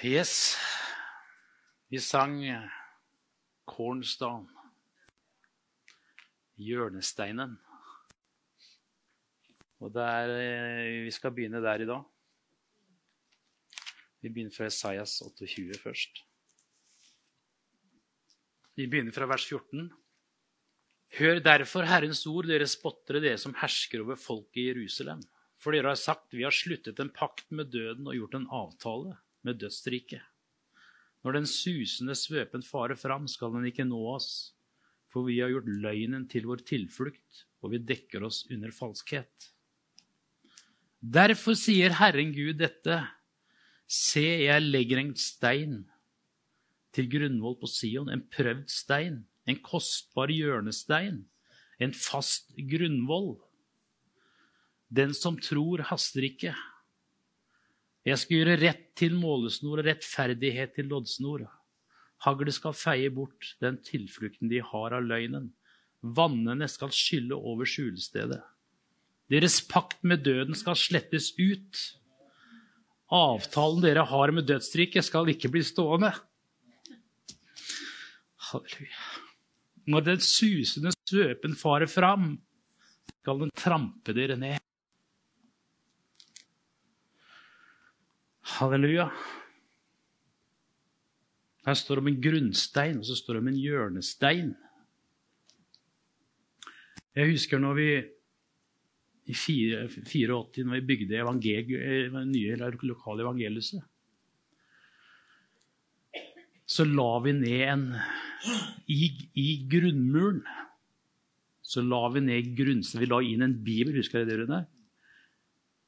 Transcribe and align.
Yes. 0.00 0.56
Vi 1.92 1.98
sang 2.00 2.38
Cornstone. 3.68 4.48
Hjørnesteinen. 6.56 7.58
Og 9.80 9.92
der, 9.92 10.32
eh, 10.40 11.04
Vi 11.04 11.10
skal 11.10 11.30
begynne 11.30 11.60
der 11.60 11.82
i 11.82 11.84
dag. 11.84 12.02
Vi 14.22 14.28
begynner 14.28 14.56
fra 14.56 14.64
Esaias 14.64 15.20
28 15.20 15.74
først. 15.74 16.24
Vi 18.76 18.86
begynner 18.86 19.12
fra 19.12 19.26
vers 19.26 19.44
14. 19.44 19.92
Hør 21.18 21.40
derfor 21.40 21.82
Herrens 21.84 22.26
ord, 22.26 22.46
dere 22.46 22.66
spottere, 22.66 23.20
dere 23.20 23.38
som 23.38 23.52
hersker 23.52 24.00
over 24.00 24.16
folket 24.16 24.56
i 24.56 24.68
Jerusalem. 24.72 25.20
For 25.58 25.72
dere 25.72 25.88
har 25.88 25.94
sagt, 25.94 26.32
vi 26.32 26.42
har 26.42 26.50
sluttet 26.50 26.98
en 27.00 27.10
pakt 27.10 27.50
med 27.50 27.70
døden 27.70 28.06
og 28.06 28.14
gjort 28.14 28.34
en 28.34 28.48
avtale 28.50 29.18
med 29.46 29.60
dødsriket. 29.62 30.22
Når 31.24 31.36
den 31.36 31.48
susende 31.48 32.16
svøpen 32.16 32.64
farer 32.64 32.96
fram, 32.96 33.26
skal 33.28 33.52
den 33.54 33.68
ikke 33.68 33.84
nå 33.88 34.00
oss, 34.14 34.54
for 35.12 35.26
vi 35.26 35.40
har 35.42 35.52
gjort 35.52 35.68
løgnen 35.68 36.26
til 36.30 36.46
vår 36.48 36.62
tilflukt, 36.68 37.44
og 37.60 37.74
vi 37.74 37.82
dekker 37.84 38.24
oss 38.24 38.44
under 38.52 38.72
falskhet. 38.72 39.50
Derfor 41.00 41.56
sier 41.56 41.96
Herren 41.96 42.32
Gud 42.36 42.60
dette, 42.60 43.02
se, 43.90 44.24
jeg 44.46 44.64
legger 44.64 45.00
en 45.00 45.14
stein 45.18 45.82
til 46.94 47.08
grunnvoll 47.10 47.56
på 47.60 47.68
Sion, 47.70 48.10
en 48.12 48.22
prøvd 48.32 48.68
stein, 48.70 49.22
en 49.48 49.60
kostbar 49.64 50.30
hjørnestein, 50.32 51.24
en 51.80 51.94
fast 51.96 52.52
grunnvoll. 52.70 53.34
Den 54.90 55.14
som 55.16 55.38
tror, 55.40 55.84
haster 55.90 56.26
ikke. 56.26 56.54
Jeg 58.06 58.16
skal 58.16 58.38
gjøre 58.38 58.60
rett 58.62 58.84
til 58.96 59.16
målesnor 59.18 59.82
og 59.82 59.88
rettferdighet 59.90 60.72
til 60.78 60.88
loddsnor. 60.88 61.44
Haglet 62.24 62.56
skal 62.56 62.76
feie 62.76 63.10
bort 63.12 63.54
den 63.60 63.78
tilflukten 63.84 64.48
de 64.52 64.62
har 64.64 64.96
av 64.96 65.04
løgnen. 65.04 65.50
Vannene 66.00 66.68
skal 66.68 66.92
skylle 66.96 67.36
over 67.36 67.68
skjulestedet. 67.68 68.40
Deres 69.30 69.60
pakt 69.68 70.00
med 70.02 70.24
døden 70.24 70.56
skal 70.58 70.78
slettes 70.80 71.30
ut. 71.38 71.80
Avtalen 73.12 73.84
dere 73.84 74.06
har 74.08 74.32
med 74.34 74.48
dødsriket, 74.48 75.04
skal 75.06 75.28
ikke 75.32 75.50
bli 75.52 75.62
stående. 75.66 76.12
Halleluja. 78.50 79.04
Når 79.90 80.06
den 80.06 80.22
susende 80.22 80.92
svøpen 81.08 81.56
farer 81.58 81.90
fram, 81.90 82.34
skal 83.20 83.44
den 83.44 83.52
trampe 83.56 84.14
dere 84.16 84.36
ned. 84.38 84.69
Halleluja. 88.58 89.10
Her 91.66 91.76
står 91.76 91.98
det 91.98 92.02
om 92.04 92.10
en 92.10 92.22
grunnstein, 92.24 92.98
og 92.98 93.06
så 93.06 93.16
står 93.18 93.36
det 93.36 93.42
om 93.44 93.50
en 93.52 93.60
hjørnestein. 93.60 94.54
Jeg 97.16 97.32
husker 97.32 97.60
når 97.60 97.76
vi 97.78 97.88
i 99.30 99.34
84 99.36 100.64
når 100.64 100.80
vi 100.80 100.86
bygde 100.88 101.12
det 101.12 102.24
nye 102.26 102.56
lokale 102.88 103.22
evangeliet, 103.22 103.84
så 106.66 106.86
la 106.86 107.10
vi 107.24 107.32
ned 107.34 107.62
en 107.68 107.86
i, 108.86 109.10
i 109.34 109.48
grunnmuren 109.70 110.42
så 111.70 111.82
la 111.86 112.08
vi 112.10 112.22
ned 112.24 112.54
grunnstein. 112.58 113.02
Vi 113.04 113.08
la 113.10 113.20
inn 113.22 113.42
en 113.46 113.58
bibel. 113.62 113.94
Husker 114.00 114.24
dere 114.26 114.46
det? 114.48 114.64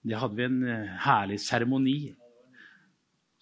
Det 0.06 0.18
hadde 0.18 0.38
vi 0.38 0.44
en 0.46 0.60
herlig 1.02 1.40
seremoni 1.42 2.12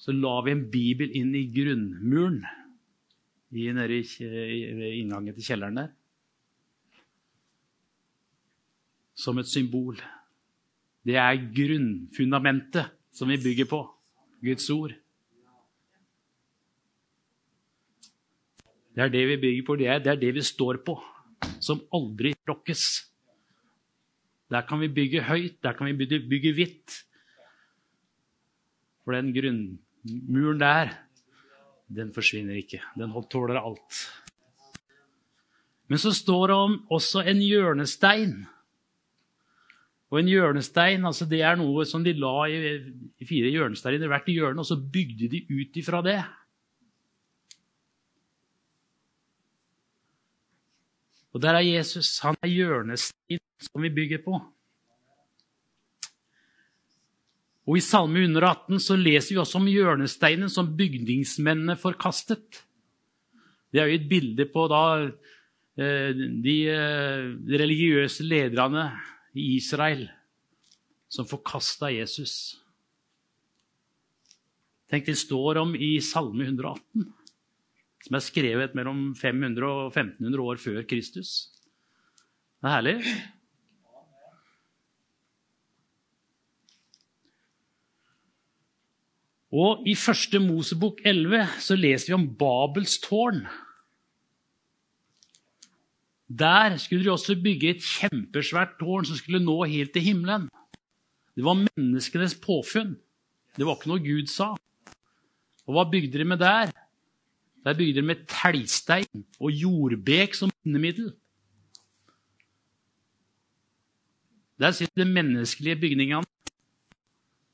så 0.00 0.14
la 0.16 0.38
vi 0.46 0.54
en 0.54 0.64
bibel 0.72 1.12
inn 1.16 1.34
i 1.36 1.44
grunnmuren 1.52 2.40
nede 3.52 3.88
ved 3.90 4.94
inngangen 4.96 5.34
til 5.36 5.44
kjelleren 5.44 5.76
der. 5.76 5.90
Som 9.12 9.38
et 9.42 9.50
symbol. 9.50 9.98
Det 11.04 11.18
er 11.20 11.42
grunnfundamentet 11.52 12.88
som 13.12 13.28
vi 13.28 13.36
bygger 13.42 13.68
på. 13.68 13.82
Guds 14.40 14.70
ord. 14.72 14.94
Det 18.94 19.04
er 19.04 19.12
det 19.12 19.26
vi 19.28 19.36
bygger 19.42 19.66
på. 19.66 19.76
Det 19.76 19.86
er, 19.86 20.00
det 20.00 20.14
er 20.14 20.22
det 20.22 20.32
vi 20.38 20.46
står 20.46 20.80
på. 20.86 20.96
Som 21.60 21.84
aldri 21.92 22.32
rokkes. 22.48 22.86
Der 24.50 24.64
kan 24.66 24.80
vi 24.80 24.88
bygge 24.88 25.22
høyt, 25.28 25.60
der 25.62 25.76
kan 25.76 25.86
vi 25.92 26.08
bygge 26.08 26.54
hvitt. 26.56 26.96
For 29.04 29.14
den 29.14 29.30
grunn, 29.34 29.62
muren 30.04 30.60
der, 30.60 30.94
den 31.90 32.12
forsvinner 32.14 32.56
ikke. 32.56 32.80
Den 32.98 33.12
tåler 33.30 33.60
alt. 33.60 34.00
Men 35.90 35.98
så 35.98 36.12
står 36.14 36.46
det 36.46 36.56
om 36.56 36.74
også 36.90 37.24
en 37.26 37.40
hjørnestein. 37.42 38.34
Og 40.10 40.20
en 40.20 40.28
hjørnestein 40.30 41.06
altså 41.06 41.26
det 41.26 41.42
er 41.46 41.58
noe 41.58 41.84
som 41.86 42.04
de 42.06 42.14
la 42.14 42.34
i, 42.50 43.26
fire 43.26 43.50
hjørnesteiner 43.50 44.10
hvert 44.10 44.30
hjørne, 44.30 44.62
og 44.62 44.66
så 44.66 44.78
bygde 44.78 45.30
de 45.30 45.42
ut 45.50 45.80
ifra 45.82 46.02
det. 46.06 46.20
Og 51.30 51.42
der 51.42 51.58
er 51.58 51.66
Jesus. 51.66 52.18
Han 52.24 52.38
er 52.42 52.50
hjørnestein 52.50 53.42
som 53.62 53.82
vi 53.82 53.90
bygger 53.94 54.22
på. 54.24 54.38
Og 57.70 57.76
I 57.78 57.84
Salme 57.86 58.18
118 58.24 58.80
så 58.82 58.96
leser 58.98 59.36
vi 59.36 59.38
også 59.38 59.60
om 59.60 59.68
hjørnesteinen 59.70 60.50
som 60.50 60.72
bygningsmennene 60.74 61.76
forkastet. 61.78 62.64
Det 63.70 63.78
er 63.78 63.86
jo 63.86 64.00
et 64.00 64.08
bilde 64.10 64.46
på 64.50 64.64
da 64.72 64.82
eh, 65.78 66.10
de 66.42 66.56
eh, 66.66 67.28
religiøse 67.62 68.26
lederne 68.26 68.88
i 69.38 69.52
Israel 69.54 70.08
som 71.06 71.30
forkasta 71.30 71.92
Jesus. 71.94 72.58
Tenk, 74.90 75.06
Det 75.06 75.14
står 75.14 75.62
om 75.62 75.76
i 75.78 76.00
Salme 76.02 76.48
118, 76.50 77.06
som 78.02 78.18
er 78.18 78.26
skrevet 78.26 78.74
mellom 78.74 79.12
500 79.14 79.62
og 79.70 79.92
1500 79.94 80.42
år 80.42 80.58
før 80.58 80.82
Kristus. 80.90 81.52
Det 82.58 82.66
er 82.66 82.80
herlig. 82.80 82.96
Og 89.50 89.82
i 89.88 89.96
første 89.98 90.38
Mosebok 90.38 91.00
11 91.04 91.42
så 91.58 91.74
leser 91.74 92.12
vi 92.12 92.18
om 92.18 92.28
Babels 92.38 92.98
tårn. 93.02 93.42
Der 96.30 96.76
skulle 96.78 97.04
de 97.04 97.10
også 97.10 97.34
bygge 97.42 97.72
et 97.74 97.82
kjempesvært 97.82 98.76
tårn 98.78 99.08
som 99.08 99.18
skulle 99.18 99.42
nå 99.42 99.56
helt 99.66 99.92
til 99.92 100.04
himmelen. 100.06 100.46
Det 101.34 101.42
var 101.44 101.58
menneskenes 101.58 102.36
påfunn. 102.38 102.94
Det 103.58 103.66
var 103.66 103.78
ikke 103.78 103.90
noe 103.90 104.04
Gud 104.04 104.30
sa. 104.30 104.52
Og 105.66 105.74
hva 105.74 105.84
bygde 105.90 106.20
de 106.20 106.26
med 106.26 106.38
der? 106.38 106.70
Der 107.66 107.74
bygde 107.74 107.98
de 107.98 108.06
med 108.06 108.22
teglstein 108.30 109.24
og 109.40 109.50
jordbek 109.50 110.38
som 110.38 110.52
bindemiddel. 110.62 111.10
Der 114.60 114.70
sitter 114.76 115.02
de 115.02 115.10
menneskelige 115.10 115.80
bygningene. 115.80 116.26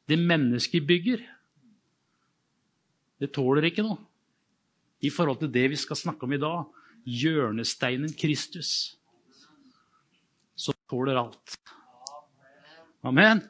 Det 0.08 0.18
mennesket 0.18 0.86
bygger. 0.86 1.24
Det 3.20 3.32
tåler 3.32 3.68
ikke 3.68 3.84
noe 3.86 3.98
i 5.04 5.10
forhold 5.12 5.40
til 5.40 5.52
det 5.52 5.66
vi 5.72 5.78
skal 5.80 5.98
snakke 5.98 6.26
om 6.26 6.32
i 6.36 6.40
dag. 6.40 6.64
Hjørnesteinen 7.06 8.12
Kristus. 8.18 8.96
Som 10.56 10.74
tåler 10.90 11.20
alt. 11.20 11.56
Amen. 13.06 13.44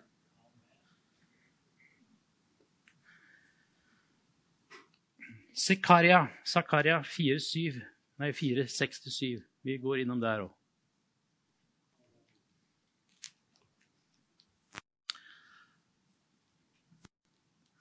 Zakaria, 5.57 6.27
Zakaria 6.45 7.01
4-7. 7.01 7.81
Nei, 8.21 8.31
4-6-7. 8.33 9.41
Vi 9.65 9.79
går 9.81 10.03
innom 10.05 10.21
der 10.21 10.45
òg. 10.45 10.53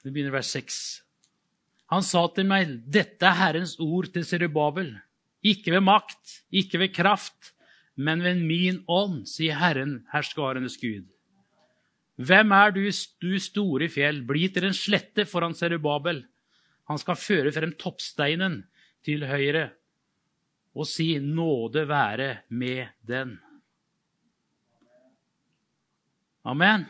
Vi 0.06 0.12
begynner 0.14 0.32
vers 0.38 0.54
6. 0.54 1.05
Han 1.96 2.04
sa 2.04 2.26
til 2.36 2.48
meg, 2.50 2.68
'Dette 2.92 3.24
er 3.24 3.38
Herrens 3.40 3.78
ord 3.80 4.12
til 4.12 4.26
Serubabel.' 4.28 4.98
Ikke 5.46 5.72
ved 5.72 5.84
makt, 5.86 6.42
ikke 6.52 6.80
ved 6.82 6.92
kraft, 6.92 7.54
men 7.96 8.24
ved 8.26 8.42
min 8.42 8.82
ånd, 8.90 9.28
sier 9.30 9.56
Herren, 9.62 10.00
herskarenes 10.12 10.76
Gud. 10.82 11.06
Hvem 12.18 12.52
er 12.52 12.74
du, 12.74 12.82
du 13.22 13.40
store 13.40 13.88
fjell? 13.94 14.24
Bli 14.26 14.50
til 14.50 14.66
en 14.66 14.76
slette 14.76 15.28
foran 15.30 15.54
Serubabel. 15.54 16.24
Han 16.90 16.98
skal 16.98 17.22
føre 17.22 17.54
frem 17.54 17.76
toppsteinen 17.78 18.64
til 19.06 19.28
høyre 19.30 19.70
og 20.76 20.88
si, 20.90 21.14
nåde 21.20 21.86
være 21.88 22.42
med 22.50 22.90
den. 23.08 23.38
Amen. 26.44 26.84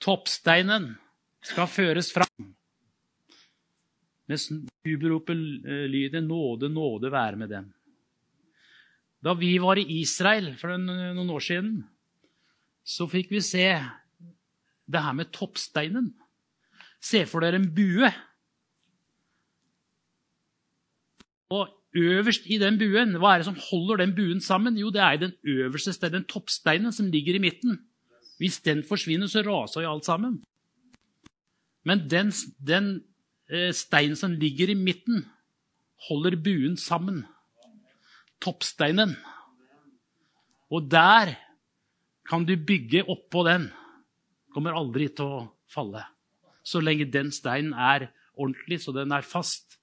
Toppsteinen 0.00 0.92
skal 1.40 1.70
føres 1.70 2.12
fram. 2.12 2.52
Mens 4.30 4.46
jubelropet 4.86 5.36
lyder 5.90 6.22
'Nåde, 6.22 6.68
nåde 6.70 7.10
være 7.10 7.36
med 7.36 7.50
dem'. 7.50 7.70
Da 9.24 9.34
vi 9.34 9.58
var 9.58 9.76
i 9.76 10.00
Israel 10.00 10.54
for 10.56 10.76
noen 10.78 11.30
år 11.30 11.42
siden, 11.42 11.72
så 12.86 13.08
fikk 13.10 13.32
vi 13.34 13.42
se 13.44 13.66
det 14.90 15.02
her 15.02 15.12
med 15.12 15.32
toppsteinen. 15.34 16.14
Se 17.00 17.24
for 17.26 17.44
dere 17.44 17.60
en 17.60 17.68
bue. 17.74 18.08
Og 21.50 21.68
øverst 21.96 22.46
i 22.46 22.58
den 22.58 22.78
buen, 22.78 23.16
hva 23.18 23.34
er 23.34 23.42
det 23.42 23.48
som 23.50 23.58
holder 23.70 24.04
den 24.04 24.14
buen 24.14 24.40
sammen? 24.40 24.78
Jo, 24.78 24.90
det 24.94 25.02
er 25.02 25.16
den 25.16 25.34
øverste 25.44 25.92
steinen, 25.92 26.22
den 26.22 26.30
toppsteinen 26.30 26.92
som 26.92 27.10
ligger 27.10 27.34
i 27.34 27.42
midten. 27.42 27.80
Hvis 28.38 28.60
den 28.60 28.84
forsvinner, 28.86 29.26
så 29.26 29.42
raser 29.42 29.82
jo 29.82 29.92
alt 29.92 30.04
sammen. 30.04 30.42
Men 31.84 32.06
den, 32.10 32.32
den 32.66 32.86
eh, 32.96 33.09
steinen 33.74 34.16
som 34.18 34.36
ligger 34.38 34.70
i 34.70 34.78
midten, 34.78 35.24
holder 36.08 36.36
buen 36.38 36.76
sammen. 36.78 37.24
Toppsteinen. 38.40 39.16
Og 40.70 40.86
der 40.90 41.34
kan 42.28 42.46
du 42.46 42.54
bygge 42.56 43.02
oppå 43.10 43.42
den. 43.48 43.68
Kommer 44.54 44.78
aldri 44.78 45.08
til 45.10 45.26
å 45.26 45.42
falle. 45.70 46.04
Så 46.62 46.82
lenge 46.82 47.08
den 47.10 47.32
steinen 47.34 47.74
er 47.74 48.08
ordentlig, 48.34 48.80
så 48.82 48.94
den 48.94 49.12
er 49.12 49.26
fast. 49.26 49.76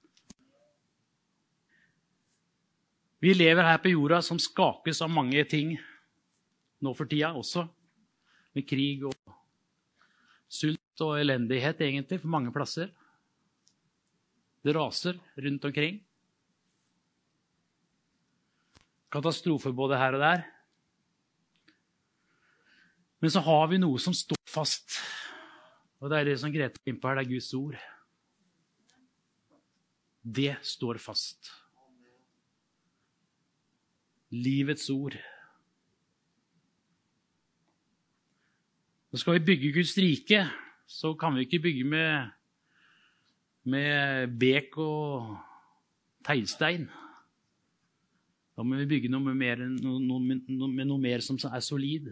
Vi 3.20 3.34
lever 3.34 3.66
her 3.66 3.80
på 3.82 3.92
jorda 3.92 4.22
som 4.22 4.40
skakes 4.40 5.02
av 5.02 5.10
mange 5.12 5.42
ting 5.50 5.74
nå 6.84 6.94
for 6.94 7.10
tida 7.10 7.34
også. 7.36 7.66
Med 8.56 8.68
krig 8.70 9.04
og 9.10 9.16
sult 10.48 11.04
og 11.04 11.18
elendighet, 11.20 11.82
egentlig, 11.84 12.22
for 12.22 12.32
mange 12.32 12.54
plasser. 12.54 12.92
Det 14.66 14.76
raser 14.76 15.20
rundt 15.38 15.66
omkring. 15.70 16.00
Katastrofer 19.12 19.76
både 19.76 20.00
her 20.00 20.18
og 20.18 20.24
der. 20.24 20.42
Men 23.20 23.34
så 23.34 23.42
har 23.42 23.70
vi 23.72 23.80
noe 23.82 24.00
som 24.02 24.14
står 24.14 24.42
fast. 24.50 25.00
Og 26.02 26.12
det 26.12 26.20
er 26.20 26.28
det 26.30 26.40
som 26.42 26.54
Grete 26.54 26.78
var 26.78 26.92
inne 26.92 27.02
på 27.02 27.10
her, 27.10 27.22
det 27.22 27.26
er 27.26 27.32
Guds 27.32 27.54
ord. 27.58 27.78
Det 30.38 30.54
står 30.76 31.00
fast 31.02 31.50
livets 34.34 34.90
ord. 34.92 35.16
Nå 39.12 39.20
skal 39.22 39.38
vi 39.38 39.46
bygge 39.48 39.74
Guds 39.78 39.96
rike, 39.98 40.42
så 40.88 41.14
kan 41.20 41.36
vi 41.36 41.46
ikke 41.48 41.64
bygge 41.64 41.86
med, 41.88 42.28
med 43.68 44.34
bek 44.40 44.78
og 44.82 45.36
teglstein. 46.28 46.88
Da 48.58 48.66
må 48.66 48.80
vi 48.80 48.88
bygge 48.90 49.12
noe 49.12 49.36
mer, 49.38 49.62
noe, 49.62 50.00
noe, 50.02 50.86
noe 50.88 51.02
mer 51.02 51.24
som 51.26 51.38
er 51.50 51.62
solid. 51.66 52.10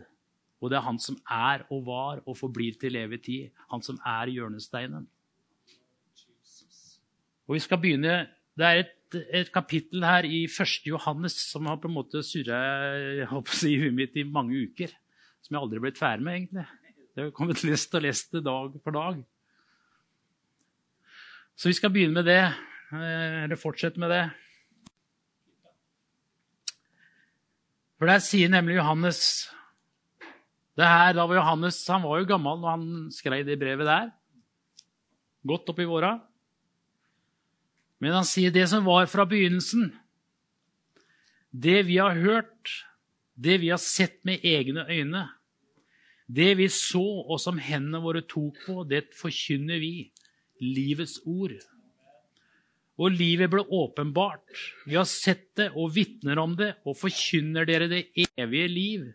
Og 0.61 0.71
det 0.71 0.79
er 0.79 0.85
han 0.85 0.99
som 1.01 1.17
er 1.31 1.65
og 1.73 1.85
var 1.87 2.21
og 2.25 2.37
forblir 2.37 2.77
til 2.81 2.97
evig 2.99 3.21
tid. 3.25 3.63
Han 3.73 3.83
som 3.85 3.97
er 4.05 4.31
hjørnesteinen. 4.33 5.07
Og 7.45 7.57
vi 7.57 7.61
skal 7.61 7.81
begynne 7.81 8.25
Det 8.55 8.65
er 8.65 8.77
et 8.79 8.95
et 9.13 9.51
kapittel 9.53 10.03
her 10.03 10.25
i 10.27 10.43
1. 10.45 10.87
Johannes 10.89 11.35
som 11.51 11.67
har 11.69 11.77
på 11.81 11.89
en 11.89 11.95
måte 11.95 12.23
surra 12.25 12.59
i 13.21 13.77
huet 13.79 13.93
mitt 13.95 14.17
i 14.17 14.25
mange 14.25 14.57
uker. 14.67 14.91
Som 15.45 15.55
jeg 15.55 15.61
aldri 15.61 15.79
har 15.79 15.85
blitt 15.85 16.01
ferdig 16.01 16.25
med, 16.25 16.35
egentlig. 16.39 16.65
Det 17.15 17.23
har 17.23 17.35
kommet 17.35 17.63
lest 17.63 17.95
og 17.95 18.03
lest 18.03 18.33
dag 18.43 18.79
for 18.83 18.95
dag. 18.95 19.21
Så 21.55 21.71
vi 21.71 21.77
skal 21.77 21.91
begynne 21.93 22.19
med 22.19 22.27
det. 22.27 22.43
Eh, 22.91 23.43
eller 23.45 23.59
fortsette 23.59 23.99
med 23.99 24.11
det. 24.11 24.23
For 27.95 28.11
der 28.11 28.23
sier 28.23 28.51
nemlig 28.51 28.75
Johannes 28.75 29.49
det 30.75 30.83
her, 30.83 31.13
da 31.15 31.23
var 31.23 31.37
Johannes 31.37 31.77
han 31.87 32.03
var 32.03 32.19
jo 32.19 32.27
gammel 32.27 32.57
når 32.59 32.73
han 32.73 32.87
skrev 33.15 33.45
det 33.47 33.55
brevet 33.61 33.87
der. 33.87 34.09
Godt 35.47 35.69
opp 35.71 35.79
i 35.79 35.87
våra. 35.87 36.17
Men 38.03 38.17
han 38.17 38.27
sier 38.27 38.51
det 38.51 38.65
som 38.67 38.83
var 38.83 39.07
fra 39.07 39.23
begynnelsen. 39.29 39.87
Det 41.55 41.85
vi 41.87 41.95
har 42.01 42.19
hørt, 42.19 42.73
det 43.39 43.61
vi 43.63 43.71
har 43.71 43.79
sett 43.79 44.19
med 44.27 44.43
egne 44.43 44.83
øyne, 44.89 45.23
det 46.27 46.57
vi 46.59 46.67
så 46.73 47.05
og 47.23 47.39
som 47.39 47.61
hendene 47.61 48.01
våre 48.03 48.25
tok 48.27 48.59
på, 48.65 48.83
det 48.83 49.05
forkynner 49.15 49.79
vi. 49.79 50.09
Livets 50.63 51.19
ord. 51.25 51.55
Og 52.95 53.11
livet 53.11 53.51
ble 53.51 53.65
åpenbart. 53.75 54.55
Vi 54.87 54.95
har 54.95 55.07
sett 55.09 55.49
det 55.59 55.71
og 55.75 55.91
vitner 55.95 56.39
om 56.39 56.55
det 56.55 56.73
og 56.87 56.95
forkynner 56.99 57.67
dere 57.67 57.89
det 57.91 58.05
evige 58.37 58.71
liv 58.71 59.09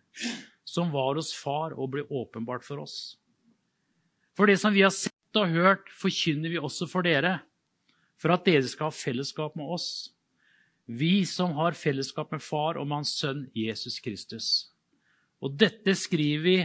som 0.68 0.92
var 0.92 1.16
hos 1.16 1.32
Far 1.34 1.72
og 1.76 1.94
ble 1.94 2.04
åpenbart 2.04 2.66
for 2.66 2.82
oss. 2.84 3.16
For 4.36 4.46
det 4.50 4.60
som 4.60 4.74
vi 4.74 4.84
har 4.84 4.92
sett 4.94 5.40
og 5.40 5.54
hørt, 5.54 5.88
forkynner 5.96 6.52
vi 6.52 6.60
også 6.60 6.88
for 6.90 7.06
dere 7.06 7.38
for 8.20 8.34
at 8.34 8.44
dere 8.44 8.66
skal 8.68 8.90
ha 8.90 8.94
fellesskap 8.94 9.56
med 9.56 9.70
oss. 9.72 10.10
Vi 10.84 11.24
som 11.28 11.54
har 11.56 11.78
fellesskap 11.78 12.32
med 12.34 12.42
Far 12.44 12.76
og 12.76 12.86
med 12.88 13.00
Hans 13.00 13.14
Sønn 13.16 13.46
Jesus 13.56 13.96
Kristus. 14.02 14.48
Og 15.40 15.56
dette 15.56 15.94
skriver 15.96 16.44
vi 16.44 16.56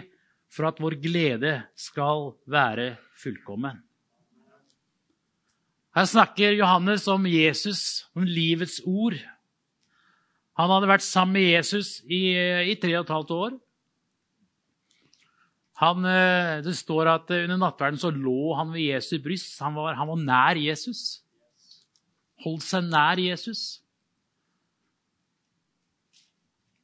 for 0.51 0.67
at 0.67 0.81
vår 0.83 0.97
glede 0.99 1.53
skal 1.79 2.33
være 2.49 2.95
fullkommen. 3.21 3.79
Her 5.95 6.07
snakker 6.11 6.57
Johannes 6.57 7.07
om 7.07 7.25
Jesus, 7.29 8.05
om 8.15 8.25
livets 8.27 8.81
ord. 8.83 9.15
Han 10.59 10.71
hadde 10.71 10.89
vært 10.91 11.05
sammen 11.05 11.37
med 11.39 11.49
Jesus 11.49 12.01
i, 12.03 12.35
i 12.71 12.75
tre 12.79 12.97
og 12.97 13.05
et 13.05 13.13
halvt 13.15 13.35
år. 13.35 13.59
Han, 15.83 16.07
eh, 16.07 16.63
det 16.63 16.75
står 16.77 17.09
at 17.11 17.31
under 17.35 17.59
nattverden 17.59 17.99
så 17.99 18.11
lå 18.11 18.55
han 18.55 18.71
ved 18.71 18.93
Jesu 18.93 19.17
bryst. 19.23 19.57
Han 19.63 19.75
var, 19.75 19.95
han 19.99 20.11
var 20.11 20.19
nær 20.23 20.59
Jesus 20.59 21.25
holdt 22.43 22.65
seg 22.65 22.87
nær 22.89 23.21
Jesus. 23.21 23.63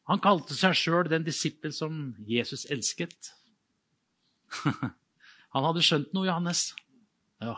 Han 0.09 0.21
kalte 0.23 0.55
seg 0.57 0.75
sjøl 0.75 1.09
den 1.11 1.25
disippel 1.27 1.73
som 1.75 1.99
Jesus 2.27 2.65
elsket. 2.73 3.31
Han 5.53 5.67
hadde 5.67 5.83
skjønt 5.83 6.11
noe, 6.15 6.25
Johannes. 6.27 6.71
Ja. 7.43 7.55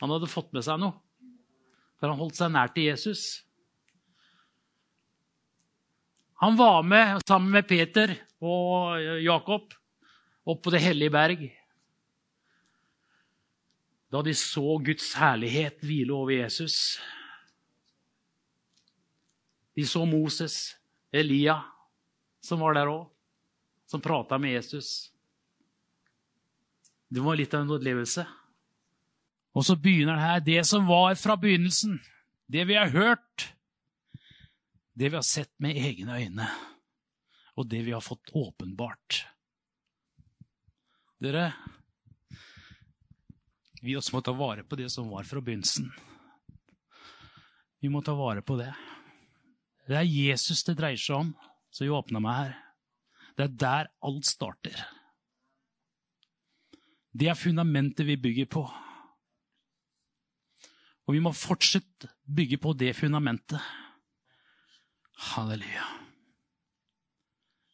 Han 0.00 0.12
hadde 0.14 0.30
fått 0.32 0.52
med 0.56 0.64
seg 0.64 0.80
noe, 0.80 0.96
for 2.00 2.08
han 2.08 2.20
holdt 2.20 2.38
seg 2.38 2.52
nær 2.52 2.72
til 2.72 2.88
Jesus. 2.88 3.24
Han 6.40 6.56
var 6.56 6.82
med 6.88 7.20
sammen 7.28 7.52
med 7.52 7.68
Peter 7.68 8.14
og 8.40 8.96
Jakob 9.20 9.74
opp 10.48 10.62
på 10.64 10.72
det 10.72 10.80
hellige 10.80 11.12
berg 11.12 11.50
da 14.10 14.22
de 14.26 14.32
så 14.34 14.74
Guds 14.82 15.12
herlighet 15.14 15.84
hvile 15.86 16.10
over 16.16 16.34
Jesus. 16.34 16.98
De 19.78 19.84
så 19.86 20.02
Moses, 20.04 20.74
Elia, 21.14 21.60
som 22.42 22.58
var 22.64 22.74
der 22.74 22.90
òg, 22.90 23.06
som 23.86 24.02
prata 24.02 24.38
med 24.38 24.56
Jesus. 24.56 25.12
Det 27.06 27.22
var 27.22 27.38
litt 27.38 27.54
av 27.54 27.62
en 27.62 27.74
opplevelse. 27.76 28.26
Og 29.56 29.66
så 29.66 29.76
begynner 29.76 30.14
det 30.16 30.26
her, 30.26 30.44
det 30.46 30.66
som 30.68 30.86
var 30.86 31.16
fra 31.18 31.36
begynnelsen, 31.40 31.98
det 32.50 32.66
vi 32.68 32.76
har 32.78 32.92
hørt, 32.94 33.50
det 34.94 35.10
vi 35.10 35.18
har 35.18 35.26
sett 35.26 35.52
med 35.62 35.78
egne 35.78 36.18
øyne, 36.20 36.46
og 37.58 37.66
det 37.70 37.82
vi 37.86 37.94
har 37.94 38.04
fått 38.04 38.30
åpenbart. 38.36 39.24
Dere, 41.20 41.50
vi 43.82 43.96
også 43.96 44.16
må 44.16 44.22
ta 44.24 44.32
vare 44.36 44.64
på 44.64 44.78
det 44.78 44.88
som 44.92 45.10
var 45.10 45.26
fra 45.28 45.42
begynnelsen. 45.44 45.90
Vi 47.80 47.88
må 47.88 48.02
ta 48.04 48.14
vare 48.16 48.44
på 48.44 48.58
det. 48.60 48.70
Det 49.88 49.96
er 49.98 50.06
Jesus 50.06 50.62
det 50.68 50.76
dreier 50.78 51.00
seg 51.00 51.16
om, 51.16 51.32
som 51.72 51.86
vi 51.86 51.94
åpna 51.96 52.20
meg 52.22 52.36
her. 52.36 52.56
Det 53.36 53.46
er 53.46 53.56
der 53.62 53.90
alt 54.04 54.28
starter. 54.28 54.76
Det 57.10 57.30
er 57.32 57.38
fundamentet 57.38 58.06
vi 58.06 58.20
bygger 58.20 58.46
på. 58.52 58.66
Og 61.10 61.16
vi 61.16 61.22
må 61.24 61.32
fortsette 61.34 62.06
bygge 62.22 62.60
på 62.62 62.70
det 62.78 62.92
fundamentet. 62.94 63.58
Halleluja. 65.34 65.88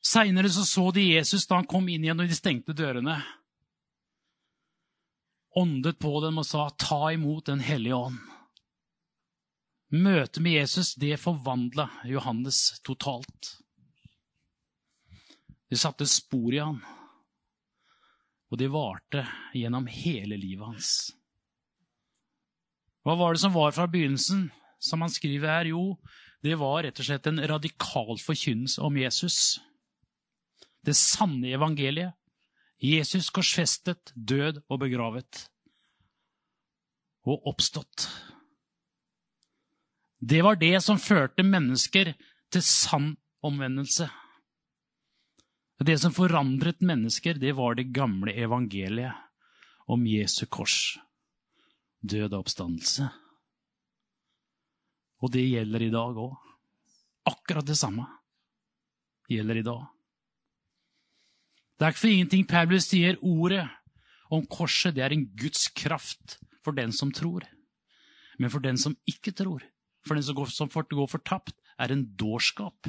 Seinere 0.01 0.49
så, 0.49 0.65
så 0.65 0.87
de 0.97 1.03
Jesus 1.05 1.45
da 1.45 1.59
han 1.61 1.69
kom 1.69 1.91
inn 1.93 2.07
gjennom 2.07 2.25
de 2.25 2.39
stengte 2.39 2.73
dørene 2.73 3.19
åndet 5.57 5.99
på 5.99 6.21
dem 6.21 6.39
og 6.39 6.47
sa, 6.47 6.69
'Ta 6.71 7.13
imot 7.13 7.47
Den 7.47 7.61
hellige 7.61 7.95
ånd'. 7.95 8.33
Møtet 9.89 10.43
med 10.43 10.53
Jesus 10.53 10.95
det 10.95 11.17
forvandla 11.21 11.89
Johannes 12.05 12.81
totalt. 12.85 13.63
Det 15.71 15.79
satte 15.79 16.07
spor 16.07 16.55
i 16.55 16.59
han, 16.59 16.81
og 18.51 18.59
det 18.59 18.69
varte 18.71 19.27
gjennom 19.55 19.87
hele 19.87 20.37
livet 20.37 20.67
hans. 20.67 20.91
Hva 23.07 23.15
var 23.15 23.37
det 23.37 23.43
som 23.45 23.55
var 23.55 23.71
fra 23.71 23.87
begynnelsen, 23.87 24.49
som 24.83 25.05
han 25.05 25.13
skriver 25.15 25.47
her? 25.47 25.71
Jo, 25.71 25.95
det 26.43 26.57
var 26.59 26.83
rett 26.83 26.99
og 26.99 27.07
slett 27.07 27.29
en 27.31 27.39
radikal 27.39 28.17
forkynnelse 28.19 28.83
om 28.83 28.99
Jesus. 28.99 29.61
Det 30.83 30.97
sanne 30.99 31.53
evangeliet. 31.55 32.17
Jesus 32.83 33.31
korsfestet, 33.33 34.11
død 34.15 34.61
og 34.67 34.83
begravet. 34.83 35.47
Og 37.27 37.47
oppstått. 37.49 38.09
Det 40.19 40.43
var 40.43 40.59
det 40.59 40.75
som 40.83 40.99
førte 41.01 41.47
mennesker 41.47 42.13
til 42.53 42.63
sann 42.65 43.15
omvendelse. 43.47 44.09
Det 45.87 45.97
som 46.01 46.15
forandret 46.17 46.81
mennesker, 46.81 47.37
det 47.39 47.53
var 47.57 47.77
det 47.77 47.93
gamle 47.95 48.33
evangeliet 48.33 49.13
om 49.87 50.07
Jesu 50.09 50.47
kors, 50.51 50.97
død 52.07 52.33
og 52.33 52.45
oppstandelse. 52.45 53.09
Og 55.25 55.33
det 55.33 55.45
gjelder 55.47 55.87
i 55.87 55.93
dag 55.93 56.21
òg. 56.21 56.37
Akkurat 57.27 57.67
det 57.67 57.79
samme 57.79 58.07
gjelder 59.31 59.61
i 59.61 59.67
dag. 59.67 59.87
Det 61.77 61.85
er 61.85 61.93
ikke 61.93 62.05
for 62.05 62.13
ingenting 62.13 62.47
Paulus 62.49 62.87
sier 62.89 63.19
ordet 63.21 63.65
om 64.33 64.47
korset 64.49 64.95
det 64.97 65.05
er 65.05 65.15
en 65.15 65.27
Guds 65.39 65.67
kraft 65.77 66.39
for 66.65 66.77
den 66.77 66.93
som 66.95 67.13
tror. 67.13 67.45
Men 68.39 68.53
for 68.53 68.65
den 68.65 68.79
som 68.81 68.97
ikke 69.09 69.33
tror, 69.37 69.65
for 70.07 70.17
den 70.17 70.25
som 70.25 70.37
går, 70.37 70.53
som 70.53 70.71
går 70.71 71.11
fortapt, 71.11 71.55
er 71.79 71.93
en 71.93 72.05
dårskap. 72.17 72.89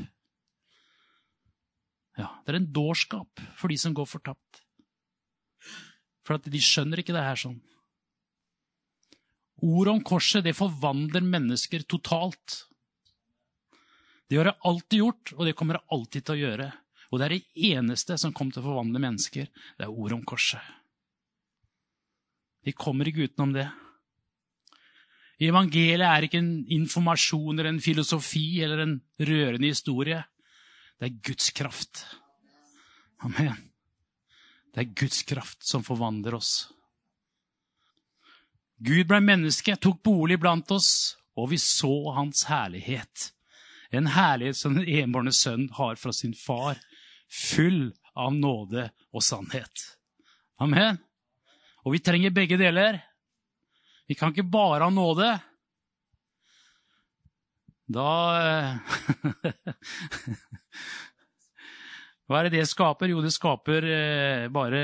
Ja, 2.17 2.29
det 2.45 2.53
er 2.53 2.59
en 2.61 2.71
dårskap 2.73 3.41
for 3.57 3.71
de 3.71 3.77
som 3.77 3.93
går 3.95 4.07
fortapt. 4.09 4.63
For 6.25 6.39
at 6.39 6.47
de 6.51 6.61
skjønner 6.61 7.01
ikke 7.01 7.15
det 7.15 7.23
her 7.23 7.39
sånn. 7.39 7.59
Ordet 9.65 9.93
om 9.93 10.03
korset 10.05 10.45
det 10.45 10.53
forvandler 10.57 11.25
mennesker 11.25 11.85
totalt. 11.89 12.63
Det 14.29 14.37
har 14.37 14.51
det 14.51 14.59
alltid 14.67 14.99
gjort, 14.99 15.33
og 15.33 15.45
det 15.47 15.55
kommer 15.57 15.79
det 15.79 15.87
alltid 15.95 16.25
til 16.25 16.35
å 16.35 16.41
gjøre. 16.41 16.67
Og 17.07 17.19
det 17.19 17.25
er 17.25 17.33
det 17.33 17.67
eneste 17.71 18.17
som 18.19 18.33
kommer 18.35 18.53
til 18.53 18.61
å 18.61 18.67
forvandle 18.67 19.01
mennesker. 19.01 19.47
Det 19.77 19.85
er 19.85 19.93
ordet 19.93 20.17
om 20.19 20.25
korset. 20.27 20.61
Vi 22.67 22.75
kommer 22.75 23.07
ikke 23.07 23.29
utenom 23.29 23.53
det. 23.55 23.69
Evangeliet 25.47 26.03
er 26.03 26.25
ikke 26.25 26.41
en 26.41 26.65
informasjon 26.73 27.53
eller 27.53 27.69
en 27.71 27.81
filosofi 27.81 28.59
eller 28.65 28.83
en 28.83 28.95
rørende 29.21 29.69
historie. 29.69 30.19
Det 30.97 31.07
er 31.07 31.19
Guds 31.29 31.51
kraft. 31.55 32.03
Amen. 33.23 33.69
Det 34.73 34.83
er 34.83 34.97
Guds 34.97 35.21
kraft 35.29 35.63
som 35.65 35.85
forvandler 35.85 36.35
oss. 36.37 36.67
Gud 38.77 39.07
ble 39.09 39.19
menneske, 39.25 39.73
tok 39.81 40.03
bolig 40.05 40.37
blant 40.41 40.69
oss, 40.71 41.17
og 41.37 41.49
vi 41.53 41.57
så 41.61 42.11
hans 42.13 42.45
herlighet. 42.49 43.31
En 43.89 44.11
herlighet 44.13 44.59
som 44.59 44.75
den 44.77 44.85
enbårne 44.85 45.33
sønn 45.33 45.69
har 45.77 45.97
fra 45.97 46.13
sin 46.13 46.35
far, 46.37 46.77
full 47.31 47.93
av 48.17 48.35
nåde 48.35 48.89
og 49.13 49.23
sannhet. 49.25 49.85
Amen. 50.61 50.99
Og 51.85 51.95
vi 51.95 52.03
trenger 52.03 52.35
begge 52.35 52.57
deler. 52.59 52.99
Vi 54.07 54.15
kan 54.17 54.33
ikke 54.33 54.47
bare 54.51 54.83
ha 54.85 54.93
nåde. 54.93 55.29
Da 57.87 58.11
eh, 58.43 58.75
Hva 62.27 62.41
er 62.41 62.49
det 62.49 62.59
det 62.59 62.67
skaper? 62.67 63.07
Jo, 63.13 63.21
det 63.23 63.31
skaper 63.31 63.85
eh, 63.87 64.47
bare 64.51 64.81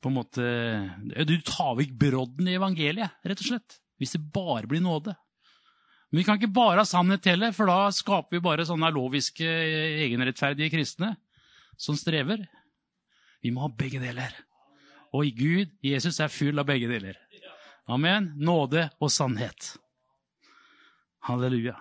På 0.00 0.08
en 0.08 0.16
måte 0.16 0.44
Du 1.28 1.34
tar 1.44 1.74
vekk 1.76 1.92
brodden 2.00 2.48
i 2.48 2.56
evangeliet, 2.56 3.18
rett 3.24 3.42
og 3.42 3.50
slett. 3.50 3.78
Hvis 4.00 4.16
det 4.16 4.22
bare 4.34 4.68
blir 4.70 4.82
nåde. 4.82 5.14
Men 6.10 6.20
vi 6.20 6.24
kan 6.26 6.38
ikke 6.38 6.54
bare 6.54 6.80
ha 6.82 6.86
sannhet 6.88 7.26
heller, 7.26 7.52
for 7.54 7.70
da 7.70 7.90
skaper 7.94 8.36
vi 8.36 8.42
bare 8.44 8.66
sånne 8.66 8.90
loviske, 8.94 9.46
egenrettferdige 10.06 10.72
kristne 10.72 11.14
som 11.76 11.98
strever. 11.98 12.44
Vi 13.42 13.52
må 13.52 13.64
ha 13.66 13.70
begge 13.70 14.00
deler. 14.02 14.34
Og 15.14 15.30
Gud, 15.36 15.74
Jesus, 15.84 16.18
er 16.22 16.32
full 16.32 16.58
av 16.58 16.68
begge 16.70 16.88
deler. 16.90 17.18
Amen. 17.90 18.32
Nåde 18.40 18.88
og 19.02 19.12
sannhet. 19.12 19.74
Halleluja. 21.28 21.76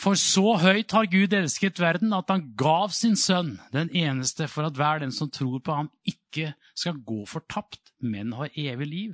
For 0.00 0.16
så 0.16 0.54
høyt 0.62 0.94
har 0.96 1.08
Gud 1.12 1.34
elsket 1.36 1.80
verden 1.82 2.14
at 2.16 2.30
han 2.32 2.46
gav 2.58 2.92
sin 2.96 3.18
sønn, 3.20 3.58
den 3.74 3.90
eneste, 3.92 4.46
for 4.48 4.70
at 4.70 4.78
hver 4.78 5.02
den 5.02 5.12
som 5.12 5.28
tror 5.28 5.60
på 5.60 5.76
ham, 5.76 5.90
ikke 6.08 6.54
skal 6.72 7.02
gå 7.04 7.26
fortapt, 7.28 7.92
men 8.00 8.32
ha 8.38 8.48
evig 8.56 8.88
liv. 8.88 9.10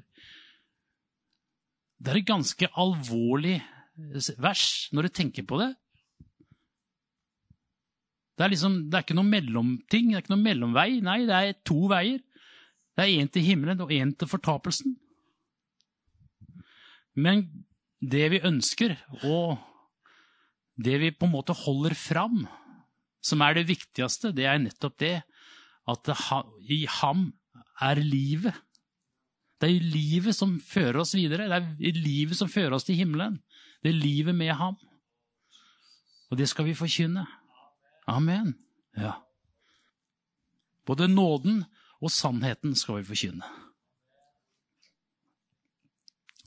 Det 1.98 2.12
er 2.12 2.20
et 2.20 2.28
ganske 2.28 2.68
alvorlig 2.78 3.58
vers 4.38 4.66
når 4.92 5.08
du 5.08 5.14
tenker 5.16 5.46
på 5.48 5.58
det. 5.64 5.72
Det 8.36 8.44
er, 8.44 8.52
liksom, 8.52 8.74
det 8.86 8.98
er 8.98 9.04
ikke 9.06 9.16
noe 9.16 9.30
mellomting, 9.32 10.10
det 10.10 10.18
er 10.18 10.22
ikke 10.22 10.34
noe 10.34 10.44
mellomvei. 10.44 10.90
Nei, 11.00 11.22
det 11.26 11.36
er 11.36 11.54
to 11.66 11.86
veier. 11.88 12.20
Det 12.96 13.04
er 13.04 13.22
én 13.22 13.30
til 13.32 13.46
himmelen 13.46 13.80
og 13.80 13.94
én 13.96 14.12
til 14.12 14.28
fortapelsen. 14.28 14.92
Men 17.16 17.46
det 18.04 18.28
vi 18.34 18.44
ønsker, 18.44 18.92
og 19.24 19.56
det 20.76 20.98
vi 21.00 21.10
på 21.14 21.26
en 21.26 21.34
måte 21.34 21.56
holder 21.56 21.96
fram, 21.96 22.44
som 23.24 23.42
er 23.42 23.56
det 23.56 23.66
viktigste, 23.70 24.32
det 24.36 24.46
er 24.46 24.60
nettopp 24.62 24.98
det 25.02 25.16
at 25.86 26.10
i 26.68 26.84
ham 27.00 27.30
er 27.82 28.00
livet. 28.02 28.54
Det 29.60 29.70
er 29.70 29.88
livet 29.88 30.36
som 30.36 30.58
fører 30.60 31.00
oss 31.00 31.14
videre. 31.16 31.46
Det 31.48 31.88
er 31.88 32.00
livet 32.00 32.36
som 32.36 32.50
fører 32.50 32.76
oss 32.76 32.84
til 32.84 32.98
himmelen. 32.98 33.38
Det 33.82 33.92
er 33.92 34.02
livet 34.02 34.34
med 34.36 34.52
ham. 34.58 34.76
Og 36.30 36.38
det 36.38 36.48
skal 36.50 36.66
vi 36.66 36.74
forkynne. 36.76 37.24
Amen. 38.06 38.54
Ja. 38.98 39.14
Både 40.86 41.08
nåden 41.08 41.64
og 42.02 42.12
sannheten 42.12 42.76
skal 42.76 43.00
vi 43.00 43.08
forkynne. 43.14 43.65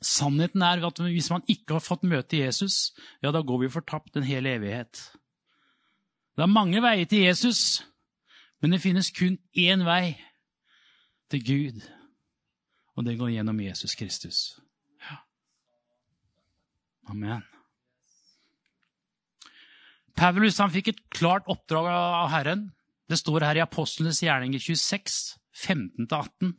Sannheten 0.02 0.64
er 0.64 0.86
at 0.88 1.02
hvis 1.04 1.30
man 1.32 1.44
ikke 1.52 1.76
har 1.76 1.84
fått 1.84 2.06
møte 2.08 2.40
Jesus, 2.40 2.94
ja, 3.24 3.32
da 3.36 3.42
går 3.44 3.66
vi 3.66 3.74
fortapt 3.74 4.16
en 4.16 4.28
hel 4.28 4.48
evighet. 4.48 5.02
Det 6.38 6.46
er 6.46 6.52
mange 6.52 6.80
veier 6.84 7.08
til 7.10 7.26
Jesus, 7.26 7.84
men 8.62 8.72
det 8.72 8.82
finnes 8.84 9.12
kun 9.12 9.36
én 9.60 9.84
vei 9.84 10.16
til 11.32 11.44
Gud, 11.46 11.82
og 12.96 13.06
det 13.06 13.18
går 13.20 13.34
gjennom 13.36 13.60
Jesus 13.60 13.96
Kristus. 14.00 14.60
Ja. 15.04 15.20
Amen. 17.12 17.44
Paulus 20.16 20.60
han 20.60 20.72
fikk 20.72 20.92
et 20.92 21.04
klart 21.16 21.48
oppdrag 21.48 21.88
av 21.92 22.32
Herren. 22.34 22.70
Det 23.10 23.20
står 23.20 23.46
her 23.48 23.60
i 23.60 23.64
Apostlenes 23.64 24.20
gjerninger 24.24 24.60
26, 24.64 25.40
15-18. 25.56 26.56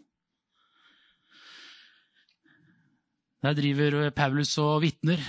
Der 3.41 3.57
driver 3.57 4.11
Paulus 4.13 4.53
og 4.61 4.83
vitner 4.83 5.21